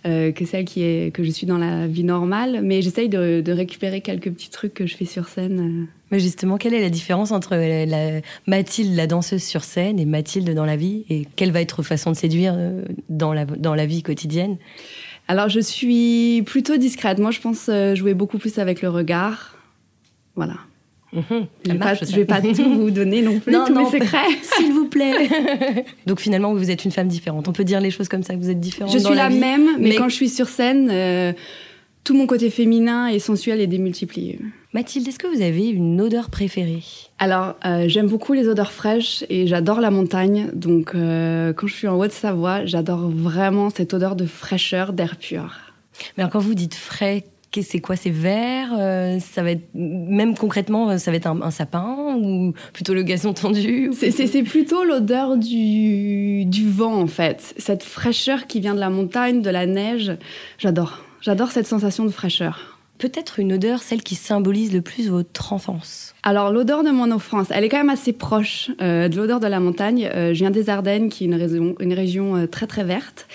euh, 0.05 0.31
que 0.31 0.45
celle 0.45 0.65
qui 0.65 0.81
est 0.81 1.13
que 1.13 1.23
je 1.23 1.31
suis 1.31 1.45
dans 1.45 1.57
la 1.57 1.87
vie 1.87 2.03
normale, 2.03 2.61
mais 2.63 2.81
j'essaye 2.81 3.09
de, 3.09 3.43
récupérer 3.51 4.01
quelques 4.01 4.31
petits 4.31 4.49
trucs 4.49 4.73
que 4.73 4.85
je 4.85 4.95
fais 4.95 5.05
sur 5.05 5.27
scène. 5.27 5.87
Mais 6.11 6.19
justement, 6.19 6.57
quelle 6.57 6.73
est 6.73 6.81
la 6.81 6.89
différence 6.89 7.31
entre 7.31 7.55
la, 7.55 8.21
Mathilde, 8.47 8.95
la 8.95 9.07
danseuse 9.07 9.43
sur 9.43 9.63
scène, 9.63 9.99
et 9.99 10.05
Mathilde 10.05 10.53
dans 10.53 10.65
la 10.65 10.75
vie? 10.75 11.05
Et 11.09 11.27
quelle 11.35 11.51
va 11.51 11.61
être 11.61 11.83
façon 11.83 12.11
de 12.11 12.15
séduire 12.15 12.28
euh, 12.33 12.83
dans 13.09 13.33
la, 13.33 13.45
dans 13.45 13.75
la 13.75 13.85
vie 13.85 14.03
quotidienne 14.03 14.57
Alors, 15.27 15.49
je 15.49 15.59
suis 15.59 16.43
plutôt 16.45 16.77
discrète. 16.77 17.19
Moi, 17.19 17.31
je 17.31 17.39
pense 17.39 17.67
euh, 17.69 17.95
jouer 17.95 18.13
beaucoup 18.13 18.37
plus 18.37 18.57
avec 18.59 18.81
le 18.81 18.89
regard. 18.89 19.57
Voilà. 20.35 20.55
Mmh, 21.11 21.21
je, 21.65 21.71
vais 21.71 21.77
pas, 21.79 21.93
vais 21.93 22.25
pas 22.25 22.41
tout 22.55 22.75
vous 22.75 22.91
donner 22.91 23.21
non 23.21 23.39
plus, 23.39 23.51
non, 23.51 23.65
tous 23.65 23.73
non, 23.73 23.85
mes 23.85 23.99
secrets. 23.99 24.27
S'il 24.41 24.71
vous 24.71 24.87
plaît. 24.87 25.29
Donc 26.05 26.19
finalement, 26.19 26.53
vous 26.53 26.69
êtes 26.69 26.85
une 26.85 26.91
femme 26.91 27.07
différente. 27.07 27.47
On 27.47 27.53
peut 27.53 27.63
dire 27.63 27.81
les 27.81 27.91
choses 27.91 28.07
comme 28.07 28.23
ça, 28.23 28.35
que 28.35 28.39
vous 28.39 28.49
êtes 28.49 28.59
différente. 28.59 28.93
Je 28.93 28.99
suis 28.99 29.15
la, 29.15 29.29
vie, 29.29 29.39
même, 29.39 29.77
mais, 29.79 29.89
mais, 29.89 29.95
quand 29.95 30.09
je 30.09 30.15
suis 30.15 30.29
sur 30.29 30.47
scène, 30.47 30.89
euh, 30.91 31.33
tout 32.03 32.15
mon 32.15 32.27
côté 32.27 32.49
féminin 32.49 33.07
et 33.07 33.19
sensuel 33.19 33.59
est 33.59 33.67
démultiplié. 33.67 34.39
Mathilde, 34.71 35.07
est-ce 35.07 35.17
que 35.17 35.25
vous 35.25 35.41
avez 35.41 35.67
une 35.67 35.99
odeur 35.99 36.29
préférée? 36.29 36.83
Alors, 37.17 37.55
euh, 37.65 37.85
j'aime 37.87 38.07
beaucoup 38.07 38.33
les 38.33 38.47
odeurs 38.47 38.71
fraîches 38.71 39.23
et 39.27 39.47
j'adore 39.47 39.81
la 39.81 39.89
montagne. 39.89 40.51
Donc, 40.53 40.93
euh, 40.93 41.53
quand 41.53 41.65
je 41.65 41.73
suis 41.73 41.87
en 41.87 41.97
Haute-Savoie, 41.97 42.65
j'adore 42.65 43.09
vraiment 43.09 43.71
cette 43.71 43.95
odeur 43.95 44.15
de 44.15 44.25
fraîcheur, 44.25 44.93
d'air 44.93 45.15
pur. 45.15 45.57
Mais 46.15 46.23
alors, 46.23 46.31
quand 46.31 46.39
vous 46.39 46.53
dites 46.53 46.75
frais, 46.75 47.25
c'est 47.61 47.79
quoi? 47.79 47.95
C'est 47.95 48.11
vert 48.11 48.69
euh, 48.77 49.19
Ça 49.19 49.41
va 49.41 49.51
être 49.51 49.67
même 49.73 50.37
concrètement, 50.37 50.97
ça 50.99 51.09
va 51.09 51.17
être 51.17 51.25
un, 51.25 51.41
un 51.41 51.51
sapin 51.51 52.15
ou 52.21 52.53
plutôt 52.71 52.93
le 52.93 53.01
gazon 53.01 53.33
tendu 53.33 53.91
C'est 53.93 54.43
plutôt 54.43 54.83
l'odeur 54.83 55.35
du, 55.35 56.45
du 56.45 56.69
vent 56.69 56.93
en 56.93 57.07
fait. 57.07 57.55
Cette 57.57 57.83
fraîcheur 57.83 58.45
qui 58.45 58.59
vient 58.59 58.75
de 58.75 58.79
la 58.79 58.91
montagne, 58.91 59.41
de 59.41 59.49
la 59.49 59.65
neige. 59.65 60.11
J'adore. 60.59 61.03
J'adore 61.21 61.51
cette 61.51 61.67
sensation 61.67 62.05
de 62.05 62.11
fraîcheur. 62.11 62.78
Peut-être 62.99 63.39
une 63.39 63.53
odeur, 63.53 63.81
celle 63.81 64.03
qui 64.03 64.15
symbolise 64.15 64.73
le 64.73 64.81
plus 64.81 65.09
votre 65.09 65.53
enfance. 65.53 66.13
Alors 66.21 66.51
l'odeur 66.51 66.83
de 66.83 66.89
mon 66.89 67.11
enfance, 67.11 67.47
elle 67.49 67.63
est 67.63 67.69
quand 67.69 67.77
même 67.77 67.89
assez 67.89 68.11
proche 68.11 68.71
euh, 68.81 69.07
de 69.07 69.15
l'odeur 69.15 69.39
de 69.39 69.47
la 69.47 69.61
montagne. 69.61 70.09
Euh, 70.13 70.33
je 70.33 70.39
viens 70.39 70.51
des 70.51 70.69
Ardennes, 70.69 71.07
qui 71.07 71.23
est 71.23 71.27
une 71.27 71.35
région, 71.35 71.75
une 71.79 71.93
région 71.93 72.35
euh, 72.35 72.45
très 72.45 72.67
très 72.67 72.83
verte. 72.83 73.25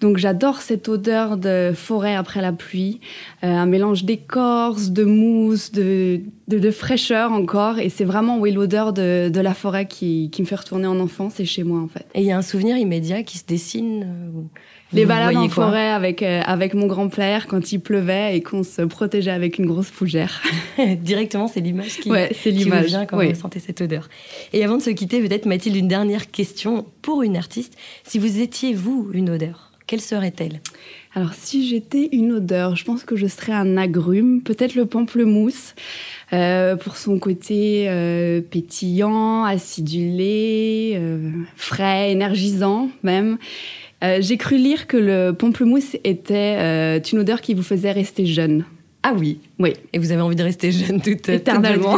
Donc 0.00 0.18
j'adore 0.18 0.60
cette 0.60 0.88
odeur 0.88 1.36
de 1.36 1.72
forêt 1.74 2.14
après 2.14 2.42
la 2.42 2.52
pluie, 2.52 3.00
euh, 3.44 3.48
un 3.48 3.66
mélange 3.66 4.04
d'écorce, 4.04 4.90
de 4.90 5.04
mousse, 5.04 5.72
de, 5.72 6.20
de, 6.48 6.70
fraîcheur 6.70 7.32
encore. 7.32 7.78
Et 7.78 7.88
c'est 7.88 8.04
vraiment 8.04 8.38
oui, 8.38 8.52
l'odeur 8.52 8.92
de, 8.92 9.30
de, 9.32 9.40
la 9.40 9.54
forêt 9.54 9.86
qui, 9.86 10.28
qui, 10.30 10.42
me 10.42 10.46
fait 10.46 10.56
retourner 10.56 10.86
en 10.86 11.00
enfance 11.00 11.40
et 11.40 11.46
chez 11.46 11.64
moi 11.64 11.80
en 11.80 11.88
fait. 11.88 12.06
Et 12.14 12.20
il 12.20 12.26
y 12.26 12.32
a 12.32 12.36
un 12.36 12.42
souvenir 12.42 12.76
immédiat 12.76 13.22
qui 13.22 13.38
se 13.38 13.46
dessine 13.46 14.02
euh, 14.02 14.40
les 14.92 15.04
balades 15.04 15.36
en 15.36 15.48
forêt 15.48 15.88
avec, 15.88 16.22
euh, 16.22 16.42
avec 16.44 16.74
mon 16.74 16.86
grand-père 16.86 17.46
quand 17.46 17.72
il 17.72 17.80
pleuvait 17.80 18.36
et 18.36 18.42
qu'on 18.42 18.62
se 18.62 18.82
protégeait 18.82 19.30
avec 19.30 19.58
une 19.58 19.66
grosse 19.66 19.90
fougère. 19.90 20.42
Directement, 20.98 21.48
c'est 21.48 21.60
l'image 21.60 21.98
qui, 21.98 22.10
ouais, 22.10 22.30
qui 22.32 22.64
vous 22.64 22.82
vient 22.84 23.06
quand 23.06 23.22
vous 23.22 23.34
sentez 23.34 23.60
cette 23.60 23.80
odeur. 23.80 24.08
Et 24.52 24.64
avant 24.64 24.76
de 24.76 24.82
se 24.82 24.90
quitter, 24.90 25.20
peut-être 25.20 25.46
Mathilde, 25.46 25.76
une 25.76 25.88
dernière 25.88 26.30
question 26.30 26.86
pour 27.02 27.22
une 27.22 27.36
artiste. 27.36 27.76
Si 28.04 28.18
vous 28.18 28.40
étiez, 28.40 28.74
vous, 28.74 29.10
une 29.12 29.30
odeur, 29.30 29.65
quelle 29.86 30.00
serait-elle? 30.00 30.60
Alors 31.14 31.32
si 31.34 31.66
j'étais 31.66 32.08
une 32.12 32.32
odeur, 32.32 32.76
je 32.76 32.84
pense 32.84 33.04
que 33.04 33.16
je 33.16 33.26
serais 33.26 33.52
un 33.52 33.76
agrume, 33.76 34.42
peut-être 34.42 34.74
le 34.74 34.84
pamplemousse, 34.84 35.74
euh, 36.32 36.76
pour 36.76 36.96
son 36.96 37.18
côté 37.18 37.86
euh, 37.88 38.40
pétillant, 38.40 39.44
acidulé, 39.44 40.94
euh, 40.96 41.30
frais, 41.56 42.12
énergisant 42.12 42.90
même. 43.02 43.38
J'ai 44.20 44.36
cru 44.36 44.56
lire 44.56 44.86
que 44.86 44.96
le 44.96 45.32
pamplemousse 45.32 45.96
était 46.04 47.00
une 47.10 47.18
odeur 47.18 47.40
qui 47.40 47.54
vous 47.54 47.64
faisait 47.64 47.90
rester 47.90 48.24
jeune. 48.24 48.64
Ah 49.08 49.14
oui, 49.16 49.38
oui. 49.60 49.72
Et 49.92 50.00
vous 50.00 50.10
avez 50.10 50.20
envie 50.20 50.34
de 50.34 50.42
rester 50.42 50.72
jeune 50.72 51.00
toute 51.00 51.28
éternellement. 51.28 51.94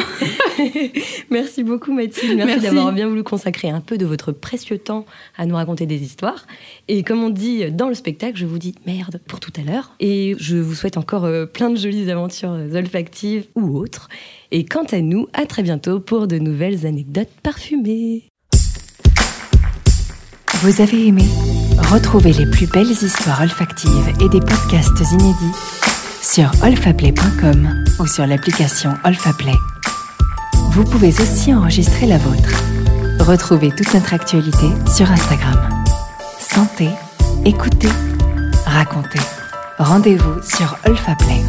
Merci 1.31 1.63
beaucoup 1.63 1.95
Mathilde. 1.95 2.37
Merci, 2.37 2.61
d'avoir 2.61 2.93
bien 2.93 3.09
voulu 3.09 3.23
consacrer 3.23 3.71
un 3.71 3.81
peu 3.81 3.97
de 3.97 4.05
votre 4.05 4.31
précieux 4.31 4.77
temps 4.77 5.07
à 5.39 5.47
nous 5.47 5.55
raconter 5.55 5.87
des 5.87 6.03
histoires. 6.03 6.47
Et 6.87 7.03
comme 7.05 7.25
on 7.25 7.31
dit 7.31 7.71
dans 7.71 7.89
le 7.89 7.95
spectacle, 7.95 8.37
je 8.37 8.45
vous 8.45 8.59
dis 8.59 8.75
merde 8.85 9.23
pour 9.27 9.41
tout 9.41 9.53
à 9.59 9.63
l'heure. 9.63 9.95
Et 10.01 10.37
je 10.39 10.59
vous 10.59 10.75
souhaite 10.75 10.99
encore 10.99 11.25
euh, 11.25 11.47
plein 11.47 11.71
de 11.71 11.77
jolies 11.77 12.11
aventures 12.11 12.55
olfactives 12.75 13.47
ou 13.55 13.79
autres. 13.79 14.11
Et 14.51 14.67
quant 14.67 14.85
à 14.93 15.01
nous, 15.01 15.29
à 15.33 15.47
très 15.47 15.63
bientôt 15.63 16.01
pour 16.01 16.27
de 16.27 16.37
nouvelles 16.37 16.85
anecdotes 16.85 17.33
parfumées. 17.43 18.25
Vous 20.61 20.83
avez 20.83 21.07
aimé? 21.07 21.25
Retrouvez 21.91 22.35
les 22.35 22.51
plus 22.51 22.67
belles 22.67 22.91
histoires 22.91 23.41
olfactives 23.41 24.13
et 24.21 24.29
des 24.29 24.41
podcasts 24.41 25.01
inédits 25.13 25.88
sur 26.23 26.51
olfaplay.com 26.63 27.85
ou 27.99 28.07
sur 28.07 28.27
l'application 28.27 28.95
Olfaplay. 29.05 29.55
Vous 30.71 30.85
pouvez 30.85 31.09
aussi 31.09 31.55
enregistrer 31.55 32.07
la 32.07 32.19
vôtre. 32.19 32.63
Retrouvez 33.21 33.71
toute 33.71 33.93
notre 33.95 34.15
actualité 34.15 34.69
sur 34.95 35.11
Instagram. 35.11 35.85
Sentez, 36.39 36.91
écoutez, 37.45 37.89
racontez. 38.67 39.21
Rendez-vous 39.79 40.43
sur 40.43 40.77
Olfaplay. 40.87 41.43